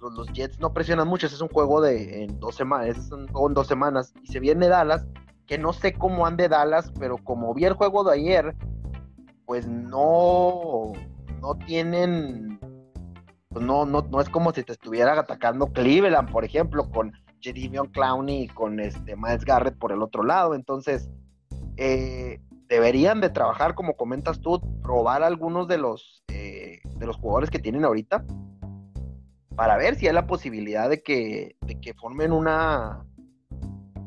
los, 0.00 0.32
Jets 0.32 0.58
no 0.60 0.72
presionan 0.72 1.08
mucho, 1.08 1.26
es 1.26 1.40
un 1.40 1.48
juego 1.48 1.80
de 1.80 2.24
en 2.24 2.38
dos 2.40 2.54
semanas, 2.54 2.96
es 2.96 3.10
un 3.10 3.28
juego 3.28 3.48
en 3.48 3.54
dos 3.54 3.66
semanas, 3.66 4.12
y 4.22 4.28
se 4.28 4.40
viene 4.40 4.68
Dallas, 4.68 5.06
que 5.46 5.58
no 5.58 5.72
sé 5.72 5.92
cómo 5.92 6.26
ande 6.26 6.48
Dallas, 6.48 6.92
pero 6.98 7.18
como 7.18 7.52
vi 7.54 7.64
el 7.64 7.74
juego 7.74 8.04
de 8.04 8.14
ayer, 8.14 8.54
pues 9.46 9.66
no, 9.66 10.92
no 11.40 11.54
tienen 11.66 12.58
pues 13.48 13.64
no, 13.64 13.84
no, 13.84 14.02
no 14.02 14.20
es 14.20 14.28
como 14.28 14.52
si 14.52 14.62
te 14.62 14.72
estuviera 14.72 15.18
atacando 15.18 15.66
Cleveland, 15.66 16.30
por 16.30 16.44
ejemplo, 16.44 16.88
con 16.88 17.12
Jedivion 17.40 17.88
Clowney 17.88 18.42
y 18.42 18.48
con 18.48 18.78
este 18.78 19.16
Miles 19.16 19.44
Garrett 19.44 19.76
por 19.76 19.90
el 19.90 20.02
otro 20.02 20.22
lado. 20.22 20.54
Entonces, 20.54 21.10
eh, 21.76 22.40
deberían 22.68 23.20
de 23.20 23.28
trabajar, 23.28 23.74
como 23.74 23.96
comentas 23.96 24.40
tú, 24.40 24.60
probar 24.82 25.24
algunos 25.24 25.66
de 25.66 25.78
los, 25.78 26.22
eh, 26.28 26.78
de 26.96 27.06
los 27.06 27.16
jugadores 27.16 27.50
que 27.50 27.58
tienen 27.58 27.84
ahorita 27.84 28.24
para 29.60 29.76
ver 29.76 29.94
si 29.96 30.06
hay 30.06 30.14
la 30.14 30.26
posibilidad 30.26 30.88
de 30.88 31.02
que, 31.02 31.54
de 31.60 31.78
que 31.78 31.92
formen 31.92 32.32
una 32.32 33.04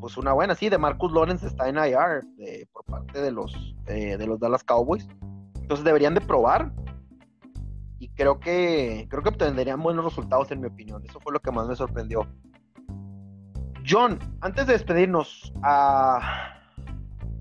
pues 0.01 0.17
una 0.17 0.33
buena, 0.33 0.55
sí, 0.55 0.67
de 0.67 0.79
Marcus 0.79 1.13
Lawrence 1.13 1.45
está 1.45 1.69
en 1.69 1.75
IR 1.75 2.23
por 2.71 2.83
parte 2.85 3.21
de 3.21 3.29
los, 3.31 3.75
eh, 3.85 4.17
de 4.17 4.25
los 4.25 4.39
Dallas 4.39 4.63
Cowboys. 4.63 5.07
Entonces 5.61 5.85
deberían 5.85 6.15
de 6.15 6.21
probar 6.21 6.73
y 7.99 8.09
creo 8.15 8.39
que 8.39 9.05
creo 9.11 9.21
que 9.21 9.29
obtendrían 9.29 9.83
buenos 9.83 10.03
resultados 10.05 10.49
en 10.49 10.59
mi 10.59 10.69
opinión. 10.69 11.03
Eso 11.07 11.19
fue 11.19 11.31
lo 11.31 11.39
que 11.39 11.51
más 11.51 11.67
me 11.67 11.75
sorprendió. 11.75 12.27
John, 13.87 14.17
antes 14.41 14.65
de 14.65 14.73
despedirnos 14.73 15.53
a 15.61 16.57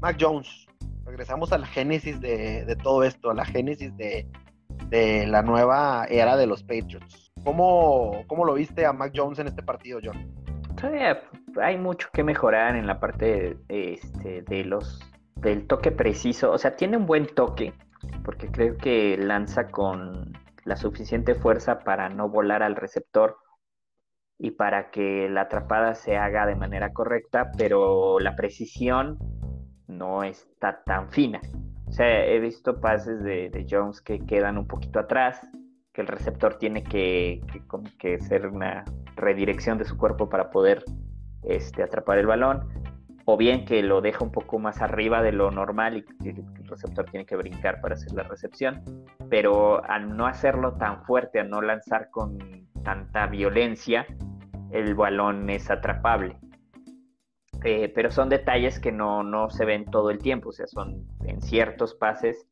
Mac 0.02 0.18
Jones, 0.20 0.66
regresamos 1.06 1.50
a 1.54 1.56
la 1.56 1.66
génesis 1.66 2.20
de, 2.20 2.76
todo 2.82 3.04
esto, 3.04 3.30
a 3.30 3.34
la 3.34 3.46
génesis 3.46 3.90
de, 3.96 4.28
la 5.26 5.40
nueva 5.40 6.04
era 6.10 6.36
de 6.36 6.46
los 6.46 6.62
Patriots. 6.62 7.31
¿Cómo, 7.44 8.24
¿Cómo, 8.26 8.44
lo 8.44 8.54
viste 8.54 8.86
a 8.86 8.92
Mac 8.92 9.12
Jones 9.14 9.38
en 9.38 9.48
este 9.48 9.62
partido, 9.62 10.00
John? 10.02 10.32
Todavía 10.76 11.22
hay 11.60 11.76
mucho 11.76 12.08
que 12.12 12.22
mejorar 12.22 12.76
en 12.76 12.86
la 12.86 13.00
parte 13.00 13.56
este, 13.68 14.42
de 14.42 14.64
los 14.64 15.00
del 15.36 15.66
toque 15.66 15.90
preciso. 15.90 16.52
O 16.52 16.58
sea, 16.58 16.76
tiene 16.76 16.96
un 16.96 17.06
buen 17.06 17.26
toque, 17.26 17.74
porque 18.24 18.50
creo 18.50 18.76
que 18.76 19.16
lanza 19.18 19.68
con 19.68 20.32
la 20.64 20.76
suficiente 20.76 21.34
fuerza 21.34 21.80
para 21.80 22.08
no 22.08 22.28
volar 22.28 22.62
al 22.62 22.76
receptor 22.76 23.36
y 24.38 24.52
para 24.52 24.90
que 24.90 25.28
la 25.28 25.42
atrapada 25.42 25.94
se 25.94 26.16
haga 26.16 26.46
de 26.46 26.56
manera 26.56 26.92
correcta, 26.92 27.50
pero 27.56 28.18
la 28.18 28.34
precisión 28.34 29.18
no 29.86 30.22
está 30.22 30.82
tan 30.84 31.10
fina. 31.10 31.40
O 31.86 31.92
sea, 31.92 32.24
he 32.26 32.40
visto 32.40 32.80
pases 32.80 33.22
de, 33.22 33.66
Jones 33.68 34.00
que 34.00 34.24
quedan 34.24 34.58
un 34.58 34.66
poquito 34.66 34.98
atrás, 34.98 35.40
que 35.92 36.00
el 36.00 36.06
receptor 36.06 36.54
tiene 36.54 36.82
que, 36.82 37.40
que, 37.98 38.14
hacer 38.14 38.46
una 38.46 38.84
redirección 39.16 39.78
de 39.78 39.84
su 39.84 39.96
cuerpo 39.96 40.28
para 40.28 40.50
poder 40.50 40.84
este, 41.42 41.82
atrapar 41.82 42.18
el 42.18 42.26
balón 42.26 42.68
o 43.24 43.36
bien 43.36 43.64
que 43.64 43.82
lo 43.82 44.00
deja 44.00 44.24
un 44.24 44.32
poco 44.32 44.58
más 44.58 44.80
arriba 44.80 45.22
de 45.22 45.32
lo 45.32 45.50
normal 45.50 46.04
y 46.20 46.28
el 46.28 46.44
receptor 46.66 47.04
tiene 47.06 47.26
que 47.26 47.36
brincar 47.36 47.80
para 47.80 47.94
hacer 47.94 48.12
la 48.12 48.24
recepción, 48.24 48.82
pero 49.28 49.84
al 49.84 50.16
no 50.16 50.26
hacerlo 50.26 50.74
tan 50.74 51.04
fuerte, 51.04 51.40
al 51.40 51.50
no 51.50 51.60
lanzar 51.60 52.10
con 52.10 52.38
tanta 52.82 53.26
violencia, 53.26 54.06
el 54.70 54.94
balón 54.94 55.48
es 55.50 55.70
atrapable. 55.70 56.38
Eh, 57.64 57.92
pero 57.94 58.10
son 58.10 58.28
detalles 58.28 58.80
que 58.80 58.90
no, 58.90 59.22
no, 59.22 59.48
se 59.50 59.64
ven 59.64 59.84
todo 59.84 60.10
el 60.10 60.18
tiempo, 60.18 60.48
o 60.48 60.52
sea, 60.52 60.66
son 60.66 61.06
en 61.24 61.40
ciertos 61.40 61.94
pases. 61.94 62.48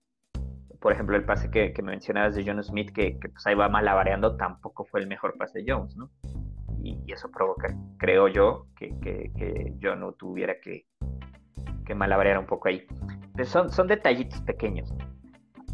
Por 0.80 0.92
ejemplo, 0.92 1.16
el 1.16 1.24
pase 1.24 1.50
que, 1.50 1.72
que 1.72 1.82
mencionabas 1.82 2.34
de 2.34 2.44
John 2.44 2.62
Smith, 2.62 2.90
que, 2.92 3.18
que 3.18 3.28
pues 3.28 3.46
ahí 3.46 3.54
va 3.54 3.68
malabareando, 3.68 4.36
tampoco 4.36 4.84
fue 4.86 5.00
el 5.00 5.06
mejor 5.06 5.36
pase 5.36 5.62
de 5.62 5.72
Jones, 5.72 5.96
¿no? 5.96 6.10
y, 6.82 7.12
eso 7.12 7.30
provoca, 7.30 7.74
creo 7.98 8.28
yo, 8.28 8.66
que, 8.76 9.74
yo 9.78 9.96
no 9.96 10.12
tuviera 10.12 10.60
que, 10.60 10.86
que 11.84 11.94
malabarear 11.94 12.38
un 12.38 12.46
poco 12.46 12.68
ahí. 12.68 12.86
son, 13.44 13.70
son 13.70 13.88
detallitos 13.88 14.40
pequeños. 14.42 14.92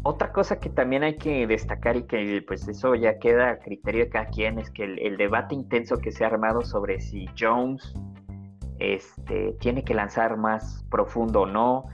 Otra 0.03 0.31
cosa 0.31 0.59
que 0.59 0.69
también 0.69 1.03
hay 1.03 1.17
que 1.17 1.47
destacar 1.47 1.97
y 1.97 2.03
que 2.03 2.43
pues 2.47 2.67
eso 2.67 2.95
ya 2.95 3.19
queda 3.19 3.49
a 3.49 3.59
criterio 3.59 4.05
de 4.05 4.09
cada 4.09 4.27
quien 4.27 4.59
es 4.59 4.69
que 4.71 4.83
el, 4.83 5.17
debate 5.17 5.55
intenso 5.55 5.97
que 5.97 6.11
se 6.11 6.23
ha 6.23 6.27
armado 6.27 6.61
sobre 6.61 7.01
si 7.01 7.25
Jones 7.37 7.93
este, 8.79 9.53
tiene 9.59 9.83
que 9.83 9.93
lanzar 9.93 10.37
más 10.37 10.85
profundo 10.89 11.41
o 11.41 11.45
no, 11.45 11.85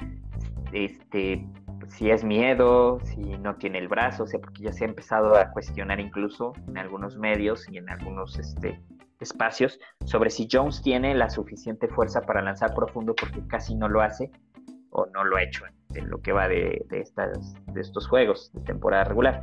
este, 0.74 1.48
si 1.94 2.10
es 2.10 2.24
miedo, 2.24 3.00
si 3.04 3.22
no 3.22 3.56
tiene 3.56 3.78
el 3.78 3.88
brazo, 3.88 4.24
o 4.24 4.28
sea, 4.28 4.40
porque 4.40 4.64
ya 4.64 4.74
se 4.74 4.84
ha 4.84 4.88
empezado 4.88 5.38
a 5.38 5.52
cuestionar 5.52 6.00
incluso 6.00 6.54
en 6.68 6.78
algunos 6.78 7.18
medios 7.18 7.68
y 7.70 7.78
en 7.78 7.90
algunos 7.90 8.38
este, 8.40 8.82
espacios, 9.20 9.80
sobre 10.06 10.30
si 10.30 10.48
Jones 10.52 10.82
tiene 10.82 11.14
la 11.16 11.30
suficiente 11.30 11.88
fuerza 11.88 12.22
para 12.22 12.42
lanzar 12.42 12.74
profundo, 12.74 13.16
porque 13.16 13.46
casi 13.48 13.76
no 13.76 13.88
lo 13.88 14.02
hace 14.02 14.32
o 14.90 15.06
no 15.08 15.24
lo 15.24 15.38
ha 15.38 15.44
hecho 15.44 15.66
en 15.94 16.10
lo 16.10 16.22
que 16.22 16.32
va 16.32 16.48
de, 16.48 16.86
estas, 16.92 17.56
estos 17.76 18.08
juegos 18.08 18.52
de 18.54 18.62
temporada 18.62 19.04
regular. 19.04 19.42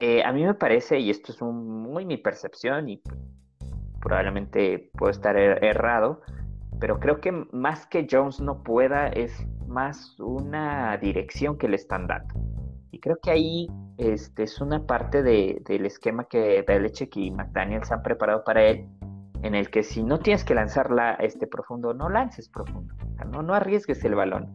Eh, 0.00 0.22
a 0.22 0.32
mí 0.32 0.44
me 0.44 0.54
parece, 0.54 1.00
y 1.00 1.10
esto 1.10 1.32
es 1.32 1.42
muy 1.42 2.06
mi 2.06 2.16
percepción, 2.18 2.88
y 2.88 3.02
probablemente 4.00 4.90
puedo 4.96 5.10
estar 5.10 5.36
er, 5.36 5.64
errado, 5.64 6.20
pero 6.80 7.00
creo 7.00 7.20
que 7.20 7.32
más 7.52 7.86
que 7.86 8.06
Jones 8.10 8.40
no 8.40 8.62
pueda, 8.62 9.08
es 9.08 9.46
más 9.66 10.18
una 10.20 10.96
dirección 10.98 11.58
que 11.58 11.68
le 11.68 11.76
están 11.76 12.06
dando. 12.06 12.34
Y 12.90 13.00
creo 13.00 13.18
que 13.22 13.30
ahí 13.30 13.68
este, 13.96 14.44
es 14.44 14.60
una 14.60 14.86
parte 14.86 15.22
del 15.22 15.86
esquema 15.86 16.24
que 16.24 16.64
Belichick 16.66 17.16
y 17.16 17.30
McDaniels 17.30 17.90
han 17.90 18.02
preparado 18.02 18.44
para 18.44 18.64
él, 18.64 18.86
en 19.42 19.54
el 19.54 19.70
que 19.70 19.82
si 19.82 20.02
no 20.02 20.18
tienes 20.18 20.44
que 20.44 20.54
lanzarla 20.54 21.14
este 21.14 21.46
profundo, 21.46 21.94
no 21.94 22.08
lances 22.08 22.48
profundo, 22.48 22.94
no, 23.30 23.42
no 23.42 23.54
arriesgues 23.54 24.04
el 24.04 24.14
balón. 24.14 24.54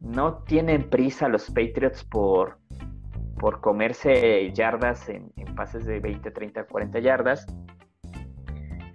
No 0.00 0.44
tienen 0.44 0.88
prisa 0.88 1.28
los 1.28 1.50
Patriots 1.50 2.04
por, 2.04 2.58
por 3.38 3.60
comerse 3.60 4.52
yardas 4.52 5.08
en, 5.08 5.32
pases 5.56 5.86
de 5.86 5.98
20, 5.98 6.30
30, 6.30 6.64
40 6.64 7.00
yardas, 7.00 7.46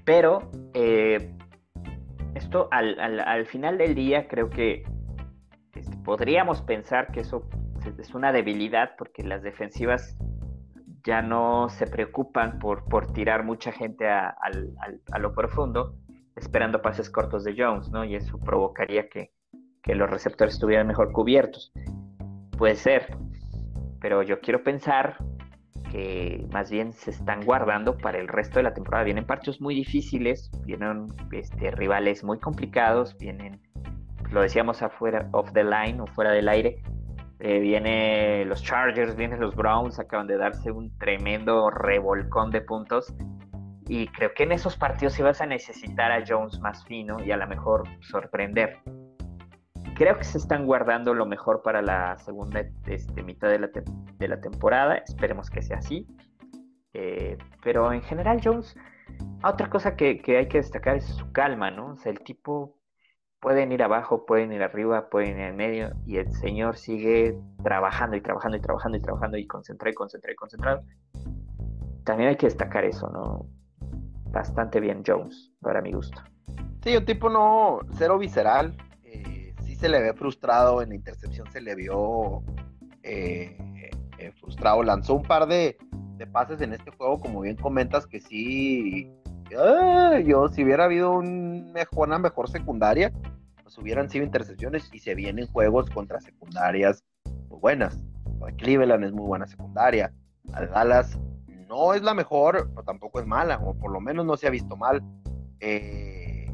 pero 0.05 0.49
eh, 0.73 1.35
esto 2.43 2.67
al, 2.71 3.45
final 3.45 3.77
del 3.77 3.95
día 3.95 4.27
creo 4.27 4.49
que 4.49 4.83
este, 5.75 5.97
podríamos 6.03 6.61
pensar 6.61 7.11
que 7.11 7.21
eso 7.21 7.47
es 7.97 8.13
una 8.13 8.31
debilidad 8.31 8.91
porque 8.97 9.23
las 9.23 9.43
defensivas 9.43 10.17
ya 11.03 11.21
no 11.21 11.69
se 11.69 11.87
preocupan 11.87 12.59
por, 12.59 12.85
por 12.85 13.11
tirar 13.11 13.43
mucha 13.43 13.71
gente 13.71 14.07
a, 14.07 14.35
lo 15.19 15.33
profundo, 15.33 15.95
esperando 16.35 16.81
pases 16.81 17.09
cortos 17.09 17.43
de 17.43 17.55
Jones, 17.57 17.89
¿no? 17.89 18.05
Y 18.05 18.15
eso 18.15 18.39
provocaría 18.39 19.09
que, 19.09 19.31
los 19.85 20.09
receptores 20.09 20.53
estuvieran 20.53 20.87
mejor 20.87 21.11
cubiertos. 21.11 21.73
Puede 22.57 22.75
ser, 22.75 23.17
pero 23.99 24.23
yo 24.23 24.39
quiero 24.39 24.63
pensar 24.63 25.17
que 25.93 26.47
más 26.51 26.71
bien 26.71 26.91
se 26.91 27.11
están 27.11 27.45
guardando 27.45 27.95
para 27.95 28.17
el 28.17 28.27
resto 28.27 28.57
de 28.57 28.63
la 28.63 28.73
temporada. 28.73 29.03
Vienen 29.03 29.27
partidos 29.27 29.61
muy 29.61 29.75
difíciles, 29.75 30.49
vienen 30.65 31.09
este, 31.31 31.69
rivales 31.69 32.23
muy 32.23 32.39
complicados, 32.39 33.15
vienen, 33.19 33.61
lo 34.31 34.41
decíamos 34.41 34.81
afuera, 34.81 35.29
off 35.33 35.53
the 35.53 35.63
line 35.63 36.01
o 36.01 36.07
fuera 36.07 36.31
del 36.31 36.49
aire, 36.49 36.81
eh, 37.39 37.59
viene 37.59 38.43
los 38.45 38.63
Chargers, 38.63 39.15
vienen 39.15 39.39
los 39.39 39.55
Browns, 39.55 39.99
acaban 39.99 40.25
de 40.25 40.37
darse 40.37 40.71
un 40.71 40.97
tremendo 40.97 41.69
revolcón 41.69 42.49
de 42.49 42.61
puntos. 42.61 43.13
Y 43.87 44.07
creo 44.07 44.33
que 44.33 44.43
en 44.43 44.53
esos 44.53 44.75
partidos 44.75 45.19
vas 45.19 45.41
a 45.41 45.45
necesitar 45.45 46.11
a 46.11 46.23
Jones 46.27 46.59
más 46.59 46.83
fino 46.85 47.23
y 47.23 47.31
a 47.31 47.37
lo 47.37 47.45
mejor 47.45 47.83
sorprender. 47.99 48.79
Creo 49.95 50.17
que 50.17 50.23
se 50.23 50.37
están 50.37 50.65
guardando 50.65 51.13
lo 51.13 51.25
mejor 51.25 51.61
para 51.61 51.81
la 51.81 52.17
segunda 52.17 52.63
este, 52.87 53.21
mitad 53.23 53.49
de 53.49 53.59
la, 53.59 53.67
de 53.67 54.27
la, 54.27 54.41
temporada. 54.41 54.95
Esperemos 54.95 55.49
que 55.49 55.61
sea 55.61 55.77
así. 55.77 56.07
Eh, 56.93 57.37
pero 57.63 57.91
en 57.93 58.01
general, 58.01 58.41
Jones, 58.43 58.75
otra 59.43 59.69
cosa 59.69 59.95
que, 59.95 60.21
que, 60.21 60.37
hay 60.37 60.47
que 60.47 60.57
destacar 60.57 60.97
es 60.97 61.05
su 61.05 61.31
calma, 61.31 61.69
¿no? 61.71 61.93
O 61.93 61.97
sea, 61.97 62.11
el 62.11 62.19
tipo 62.19 62.77
pueden 63.43 63.73
ir 63.73 63.83
abajo, 63.83 64.25
pueden 64.25 64.53
ir 64.53 64.63
arriba, 64.63 65.09
pueden 65.09 65.37
ir 65.37 65.45
en 65.45 65.57
medio, 65.57 65.91
y 66.05 66.17
el 66.17 66.31
Señor 66.31 66.77
sigue 66.77 67.37
trabajando 67.61 68.15
y 68.15 68.21
trabajando 68.21 68.57
y 68.57 68.61
trabajando 68.61 68.97
y 68.97 69.01
trabajando 69.01 69.37
y 69.37 69.45
concentrado 69.45 69.91
y 69.91 69.95
concentrado 69.95 70.31
y 70.31 70.35
concentrado. 70.35 70.83
También 72.05 72.29
hay 72.29 72.37
que 72.37 72.47
destacar 72.47 72.85
eso, 72.85 73.09
¿no? 73.09 73.45
Bastante 74.31 74.79
bien 74.79 75.03
Jones, 75.05 75.51
para 75.61 75.81
mi 75.81 75.91
gusto. 75.91 76.21
Sí, 76.83 76.95
un 76.95 77.05
tipo 77.05 77.29
no, 77.29 77.79
cero 77.91 78.17
visceral, 78.17 78.77
se 79.83 79.89
le 79.89 80.01
ve 80.01 80.13
frustrado, 80.13 80.81
en 80.81 80.89
la 80.89 80.95
intercepción 80.95 81.51
se 81.51 81.59
le 81.59 81.75
vio 81.75 82.41
eh, 83.03 83.57
eh, 84.17 84.31
frustrado, 84.39 84.81
lanzó 84.81 85.15
un 85.15 85.23
par 85.23 85.45
de, 85.45 85.77
pases 86.31 86.61
en 86.61 86.71
este 86.71 86.89
juego, 86.91 87.19
como 87.19 87.41
bien 87.41 87.57
comentas, 87.57 88.07
que 88.07 88.21
sí 88.21 89.11
yo 90.25 90.47
si 90.47 90.63
hubiera 90.63 90.85
habido 90.85 91.11
un 91.11 91.73
mejor, 91.73 92.07
una 92.07 92.17
mejor 92.17 92.49
secundaria, 92.49 93.11
pues 93.61 93.77
hubieran 93.77 94.09
sido 94.09 94.23
intercepciones 94.23 94.89
y 94.93 94.99
se 94.99 95.15
vienen 95.15 95.47
juegos 95.47 95.89
contra 95.89 96.21
secundarias 96.21 97.03
muy 97.49 97.59
buenas. 97.59 97.97
Cleveland 98.55 99.03
es 99.03 99.11
muy 99.11 99.25
buena 99.25 99.47
secundaria. 99.47 100.13
Dallas 100.45 101.19
no 101.67 101.93
es 101.93 102.03
la 102.03 102.13
mejor, 102.13 102.69
pero 102.69 102.83
tampoco 102.85 103.19
es 103.19 103.27
mala, 103.27 103.59
o 103.59 103.77
por 103.77 103.91
lo 103.91 103.99
menos 103.99 104.25
no 104.25 104.37
se 104.37 104.47
ha 104.47 104.49
visto 104.49 104.77
mal. 104.77 105.03
Eh, 105.59 106.49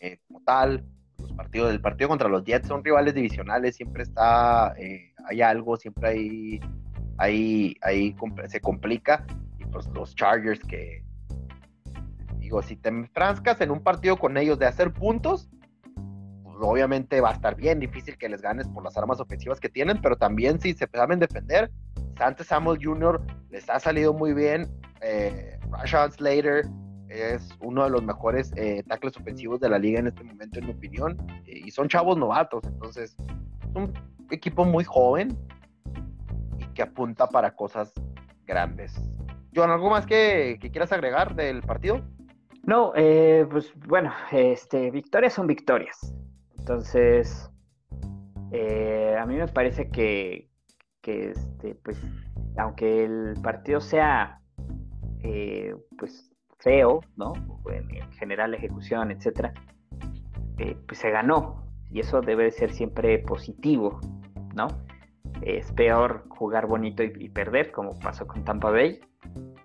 eh, 0.00 0.20
tal, 0.46 0.84
los 1.18 1.32
partidos 1.32 1.70
del 1.70 1.80
partido 1.80 2.08
contra 2.08 2.28
los 2.28 2.44
Jets 2.44 2.68
son 2.68 2.84
rivales 2.84 3.14
divisionales, 3.14 3.76
siempre 3.76 4.02
está, 4.02 4.74
eh, 4.78 5.12
hay 5.28 5.42
algo, 5.42 5.76
siempre 5.76 6.08
hay, 6.08 6.60
hay, 7.18 7.76
hay, 7.82 8.16
se 8.48 8.60
complica. 8.60 9.26
Y 9.58 9.64
pues 9.66 9.86
los 9.88 10.14
Chargers 10.14 10.60
que 10.60 11.04
Digo, 12.44 12.60
si 12.60 12.76
te 12.76 12.90
enfrascas 12.90 13.58
en 13.62 13.70
un 13.70 13.82
partido 13.82 14.18
con 14.18 14.36
ellos 14.36 14.58
de 14.58 14.66
hacer 14.66 14.92
puntos, 14.92 15.48
pues 16.42 16.56
obviamente 16.60 17.22
va 17.22 17.30
a 17.30 17.32
estar 17.32 17.56
bien 17.56 17.80
difícil 17.80 18.18
que 18.18 18.28
les 18.28 18.42
ganes 18.42 18.68
por 18.68 18.84
las 18.84 18.98
armas 18.98 19.18
ofensivas 19.18 19.58
que 19.58 19.70
tienen, 19.70 20.02
pero 20.02 20.16
también 20.16 20.60
si 20.60 20.74
se 20.74 20.86
saben 20.92 21.18
defender, 21.20 21.70
Santos 22.18 22.48
Samuel 22.48 22.78
Jr. 22.84 23.22
les 23.48 23.70
ha 23.70 23.80
salido 23.80 24.12
muy 24.12 24.34
bien. 24.34 24.68
Eh, 25.00 25.58
Rashad 25.70 26.10
Slater 26.10 26.66
es 27.14 27.48
uno 27.60 27.84
de 27.84 27.90
los 27.90 28.02
mejores 28.02 28.52
eh, 28.56 28.82
tackles 28.86 29.16
ofensivos 29.16 29.60
de 29.60 29.68
la 29.68 29.78
liga 29.78 30.00
en 30.00 30.08
este 30.08 30.24
momento, 30.24 30.58
en 30.58 30.66
mi 30.66 30.72
opinión. 30.72 31.16
Eh, 31.46 31.62
y 31.64 31.70
son 31.70 31.88
chavos 31.88 32.16
novatos, 32.16 32.64
entonces 32.64 33.16
es 33.18 33.76
un 33.76 33.92
equipo 34.30 34.64
muy 34.64 34.84
joven 34.84 35.36
y 36.58 36.64
que 36.74 36.82
apunta 36.82 37.26
para 37.28 37.54
cosas 37.54 37.92
grandes. 38.46 38.94
John, 39.54 39.70
¿algo 39.70 39.90
más 39.90 40.06
que 40.06 40.58
quieras 40.60 40.92
agregar 40.92 41.34
del 41.34 41.62
partido? 41.62 42.02
No, 42.64 42.92
eh, 42.96 43.46
pues 43.50 43.72
bueno, 43.86 44.12
este, 44.32 44.90
victorias 44.90 45.34
son 45.34 45.46
victorias. 45.46 46.14
Entonces, 46.58 47.50
eh, 48.52 49.16
a 49.20 49.26
mí 49.26 49.36
me 49.36 49.46
parece 49.48 49.90
que, 49.90 50.48
que 51.02 51.30
este, 51.30 51.74
pues, 51.76 51.98
aunque 52.56 53.04
el 53.04 53.34
partido 53.42 53.80
sea 53.80 54.40
pues 55.96 56.33
feo, 56.64 57.00
¿no? 57.16 57.34
En, 57.70 58.10
general 58.12 58.52
la 58.52 58.56
ejecución, 58.56 59.10
etcétera, 59.10 59.52
pues 60.86 60.98
se 60.98 61.10
ganó. 61.10 61.64
Y 61.90 62.00
eso 62.00 62.20
debe 62.20 62.50
ser 62.50 62.72
siempre 62.72 63.18
positivo, 63.18 64.00
¿no? 64.54 64.66
Es 65.42 65.70
peor 65.72 66.24
jugar 66.28 66.66
bonito 66.66 67.04
y, 67.04 67.12
y 67.18 67.28
perder, 67.28 67.70
como 67.70 67.96
pasó 68.00 68.26
con 68.26 68.44
Tampa 68.44 68.70
Bay. 68.70 68.98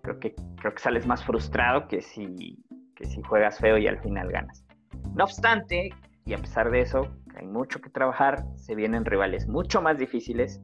Creo 0.02 0.20
que, 0.20 0.36
creo 0.58 0.74
que 0.74 0.80
sales 0.80 1.08
más 1.08 1.24
frustrado 1.24 1.88
que 1.88 2.02
si 2.02 2.64
que 3.00 3.06
si 3.06 3.22
juegas 3.22 3.58
feo 3.60 3.78
y 3.78 3.88
al 3.88 3.98
final 4.00 4.30
ganas. 4.30 4.66
No 5.16 5.24
obstante, 5.24 5.90
y 6.26 6.34
a 6.34 6.38
pesar 6.38 6.70
de 6.70 6.82
eso, 6.82 7.08
hay 7.36 7.48
mucho 7.48 7.80
que 7.80 7.90
trabajar, 7.90 8.44
se 8.56 8.76
vienen 8.76 9.06
rivales 9.06 9.48
mucho 9.48 9.82
más 9.82 9.98
difíciles, 9.98 10.62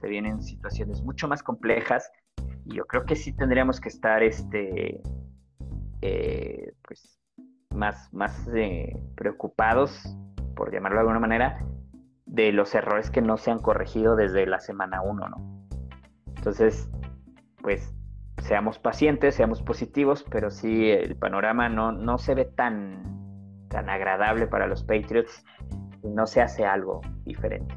se 0.00 0.06
vienen 0.06 0.40
situaciones 0.40 1.02
mucho 1.02 1.26
más 1.26 1.42
complejas, 1.42 2.08
y 2.64 2.76
yo 2.76 2.86
creo 2.86 3.04
que 3.04 3.16
sí 3.16 3.32
tendríamos 3.32 3.80
que 3.80 3.88
estar 3.88 4.22
este, 4.22 5.00
eh, 6.06 6.72
pues, 6.86 7.18
más, 7.70 8.12
más 8.12 8.48
eh, 8.54 8.96
preocupados, 9.16 10.16
por 10.54 10.72
llamarlo 10.72 10.98
de 10.98 11.00
alguna 11.00 11.20
manera, 11.20 11.66
de 12.24 12.52
los 12.52 12.74
errores 12.74 13.10
que 13.10 13.22
no 13.22 13.36
se 13.36 13.50
han 13.50 13.58
corregido 13.58 14.16
desde 14.16 14.46
la 14.46 14.60
semana 14.60 15.02
1, 15.02 15.28
¿no? 15.28 15.66
Entonces, 16.36 16.88
pues 17.60 17.92
seamos 18.42 18.78
pacientes, 18.78 19.34
seamos 19.34 19.62
positivos, 19.62 20.24
pero 20.30 20.50
sí 20.50 20.90
el 20.90 21.16
panorama 21.16 21.68
no, 21.68 21.92
no 21.92 22.18
se 22.18 22.34
ve 22.34 22.44
tan, 22.44 23.66
tan 23.68 23.90
agradable 23.90 24.46
para 24.46 24.66
los 24.66 24.84
Patriots 24.84 25.44
y 26.02 26.08
no 26.08 26.26
se 26.26 26.40
hace 26.40 26.64
algo 26.64 27.00
diferente. 27.24 27.74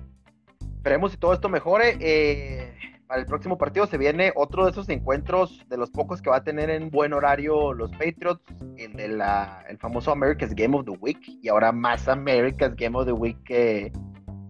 Esperemos 0.77 1.11
si 1.11 1.17
todo 1.17 1.33
esto 1.33 1.49
mejore. 1.49 1.97
Eh, 1.99 2.73
para 3.09 3.21
el 3.21 3.25
próximo 3.25 3.57
partido 3.57 3.87
se 3.87 3.97
viene 3.97 4.31
otro 4.35 4.65
de 4.65 4.71
esos 4.71 4.87
encuentros 4.87 5.65
de 5.67 5.77
los 5.77 5.89
pocos 5.89 6.21
que 6.21 6.29
va 6.29 6.35
a 6.37 6.43
tener 6.43 6.69
en 6.69 6.91
buen 6.91 7.11
horario 7.11 7.73
los 7.73 7.89
Patriots, 7.93 8.43
el 8.77 8.93
de 8.93 9.07
la, 9.07 9.65
el 9.67 9.79
famoso 9.79 10.11
America's 10.11 10.53
Game 10.53 10.77
of 10.77 10.85
the 10.85 10.91
Week, 10.91 11.19
y 11.41 11.49
ahora 11.49 11.71
más 11.71 12.07
America's 12.07 12.75
Game 12.75 12.95
of 12.95 13.07
the 13.07 13.11
Week 13.11 13.41
que, 13.43 13.91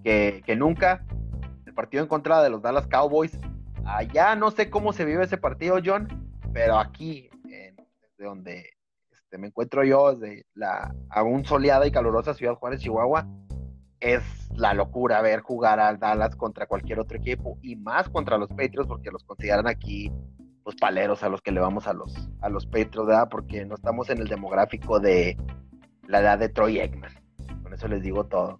que, 0.03 0.43
que 0.45 0.55
nunca. 0.57 1.05
El 1.65 1.73
partido 1.73 2.03
en 2.03 2.09
contra 2.09 2.43
de 2.43 2.49
los 2.49 2.61
Dallas 2.61 2.85
Cowboys 2.87 3.39
Allá 3.85 4.35
no 4.35 4.51
sé 4.51 4.69
cómo 4.69 4.91
se 4.91 5.05
vive 5.05 5.23
ese 5.23 5.37
partido, 5.37 5.77
John, 5.83 6.07
pero 6.53 6.77
aquí, 6.77 7.29
desde 7.43 8.23
donde 8.23 8.73
este, 9.09 9.37
me 9.37 9.47
encuentro 9.47 9.85
yo, 9.85 10.15
desde 10.15 10.45
la 10.53 10.93
aún 11.09 11.45
soleada 11.45 11.87
y 11.87 11.91
calurosa 11.91 12.33
ciudad 12.33 12.55
Juárez, 12.55 12.81
Chihuahua, 12.81 13.25
es 13.99 14.23
la 14.55 14.73
locura 14.73 15.21
ver 15.21 15.41
jugar 15.41 15.79
al 15.79 15.99
Dallas 15.99 16.35
contra 16.35 16.67
cualquier 16.67 16.99
otro 16.99 17.17
equipo 17.17 17.57
y 17.61 17.75
más 17.75 18.09
contra 18.09 18.37
los 18.37 18.49
Patriots 18.49 18.87
porque 18.87 19.11
los 19.11 19.23
consideran 19.23 19.67
aquí 19.67 20.11
pues 20.63 20.75
paleros 20.75 21.23
a 21.23 21.29
los 21.29 21.41
que 21.41 21.51
le 21.51 21.59
vamos 21.59 21.87
a 21.87 21.93
los, 21.93 22.29
a 22.41 22.49
los 22.49 22.65
Patriots, 22.65 23.07
¿verdad? 23.07 23.27
Porque 23.29 23.65
no 23.65 23.75
estamos 23.75 24.09
en 24.09 24.19
el 24.19 24.27
demográfico 24.27 24.99
de 24.99 25.37
la 26.07 26.19
edad 26.19 26.37
de 26.37 26.49
Troy 26.49 26.79
Eggman. 26.79 27.11
Con 27.63 27.73
eso 27.73 27.87
les 27.87 28.01
digo 28.01 28.25
todo. 28.25 28.59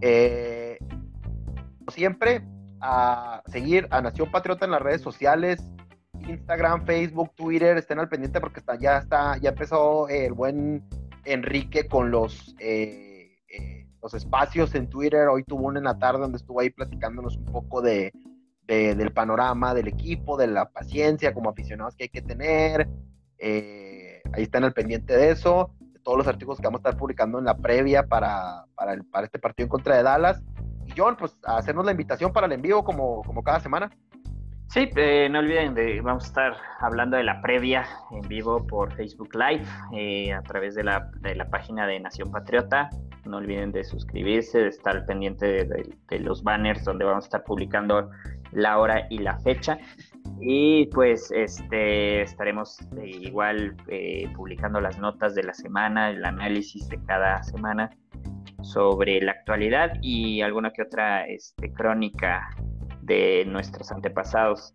Eh, 0.00 0.78
siempre, 1.88 2.42
a 2.80 3.42
seguir 3.46 3.88
a 3.90 4.00
Nación 4.00 4.30
Patriota 4.30 4.64
en 4.64 4.70
las 4.70 4.82
redes 4.82 5.00
sociales, 5.00 5.62
Instagram, 6.28 6.84
Facebook, 6.86 7.34
Twitter, 7.34 7.76
estén 7.76 7.98
al 7.98 8.08
pendiente 8.08 8.40
porque 8.40 8.60
está, 8.60 8.78
ya 8.78 8.98
está, 8.98 9.36
ya 9.38 9.50
empezó 9.50 10.08
el 10.08 10.32
buen 10.32 10.84
Enrique 11.24 11.88
con 11.88 12.10
los 12.10 12.54
eh, 12.58 13.38
eh, 13.48 13.83
los 14.04 14.12
espacios 14.12 14.74
en 14.74 14.86
Twitter. 14.86 15.28
Hoy 15.28 15.44
tuvo 15.44 15.66
una 15.66 15.78
en 15.78 15.86
la 15.86 15.98
tarde 15.98 16.20
donde 16.20 16.36
estuvo 16.36 16.60
ahí 16.60 16.68
platicándonos 16.68 17.38
un 17.38 17.46
poco 17.46 17.80
de, 17.80 18.12
del 18.66 19.12
panorama 19.12 19.72
del 19.72 19.88
equipo, 19.88 20.36
de 20.36 20.46
la 20.46 20.68
paciencia 20.68 21.32
como 21.32 21.48
aficionados 21.48 21.96
que 21.96 22.04
hay 22.04 22.08
que 22.10 22.20
tener. 22.20 22.86
Eh, 23.38 24.20
ahí 24.34 24.42
están 24.42 24.62
al 24.64 24.74
pendiente 24.74 25.16
de 25.16 25.30
eso, 25.30 25.70
de 25.80 25.98
todos 26.00 26.18
los 26.18 26.26
artículos 26.26 26.60
que 26.60 26.66
vamos 26.66 26.80
a 26.80 26.90
estar 26.90 26.98
publicando 26.98 27.38
en 27.38 27.46
la 27.46 27.56
previa 27.56 28.06
para, 28.06 28.66
para, 28.74 28.92
el, 28.92 29.06
para 29.06 29.24
este 29.24 29.38
partido 29.38 29.64
en 29.64 29.70
contra 29.70 29.96
de 29.96 30.02
Dallas. 30.02 30.42
Y 30.84 30.92
John, 30.94 31.16
pues 31.16 31.38
hacernos 31.42 31.86
la 31.86 31.92
invitación 31.92 32.30
para 32.30 32.46
el 32.46 32.52
envío 32.52 32.84
como, 32.84 33.22
como 33.22 33.42
cada 33.42 33.60
semana. 33.60 33.90
Sí, 34.68 34.90
eh, 34.96 35.28
no 35.30 35.38
olviden 35.38 35.74
de, 35.74 36.00
vamos 36.00 36.24
a 36.24 36.26
estar 36.26 36.56
hablando 36.80 37.16
de 37.16 37.22
la 37.22 37.40
previa 37.40 37.86
en 38.10 38.26
vivo 38.28 38.66
por 38.66 38.92
Facebook 38.94 39.30
Live 39.34 39.64
eh, 39.92 40.32
a 40.32 40.42
través 40.42 40.74
de 40.74 40.82
la, 40.82 41.10
de 41.20 41.36
la, 41.36 41.48
página 41.48 41.86
de 41.86 42.00
Nación 42.00 42.30
Patriota. 42.32 42.90
No 43.24 43.36
olviden 43.36 43.70
de 43.70 43.84
suscribirse, 43.84 44.58
de 44.58 44.68
estar 44.68 45.06
pendiente 45.06 45.64
de, 45.64 46.18
los 46.18 46.42
banners 46.42 46.84
donde 46.84 47.04
vamos 47.04 47.24
a 47.24 47.26
estar 47.26 47.44
publicando 47.44 48.10
la 48.50 48.78
hora 48.78 49.06
y 49.10 49.18
la 49.18 49.38
fecha. 49.40 49.78
Y 50.40 50.86
pues 50.86 51.30
este 51.30 52.22
estaremos 52.22 52.80
eh, 52.98 53.06
igual 53.06 53.76
publicando 54.34 54.80
las 54.80 54.98
notas 54.98 55.36
de 55.36 55.44
la 55.44 55.54
semana, 55.54 56.10
el 56.10 56.24
análisis 56.24 56.88
de 56.88 56.98
cada 57.04 57.42
semana 57.44 57.90
sobre 58.64 59.20
la 59.20 59.32
actualidad 59.32 59.92
y 60.02 60.40
alguna 60.40 60.72
que 60.72 60.82
otra 60.82 61.26
este, 61.26 61.72
crónica 61.72 62.48
de 63.04 63.44
nuestros 63.46 63.90
antepasados. 63.92 64.74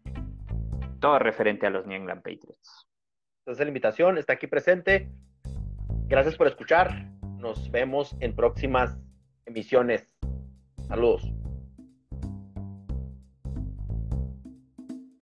Todo 0.99 1.19
referente 1.19 1.67
a 1.67 1.69
los 1.69 1.85
New 1.85 1.97
England 1.97 2.21
Patriots. 2.21 2.87
Entonces 3.45 3.65
la 3.65 3.69
invitación 3.69 4.17
está 4.17 4.33
aquí 4.33 4.47
presente. 4.47 5.11
Gracias 6.07 6.35
por 6.35 6.47
escuchar. 6.47 7.11
Nos 7.37 7.71
vemos 7.71 8.15
en 8.19 8.35
próximas 8.35 8.97
emisiones. 9.45 10.15
Saludos. 10.87 11.38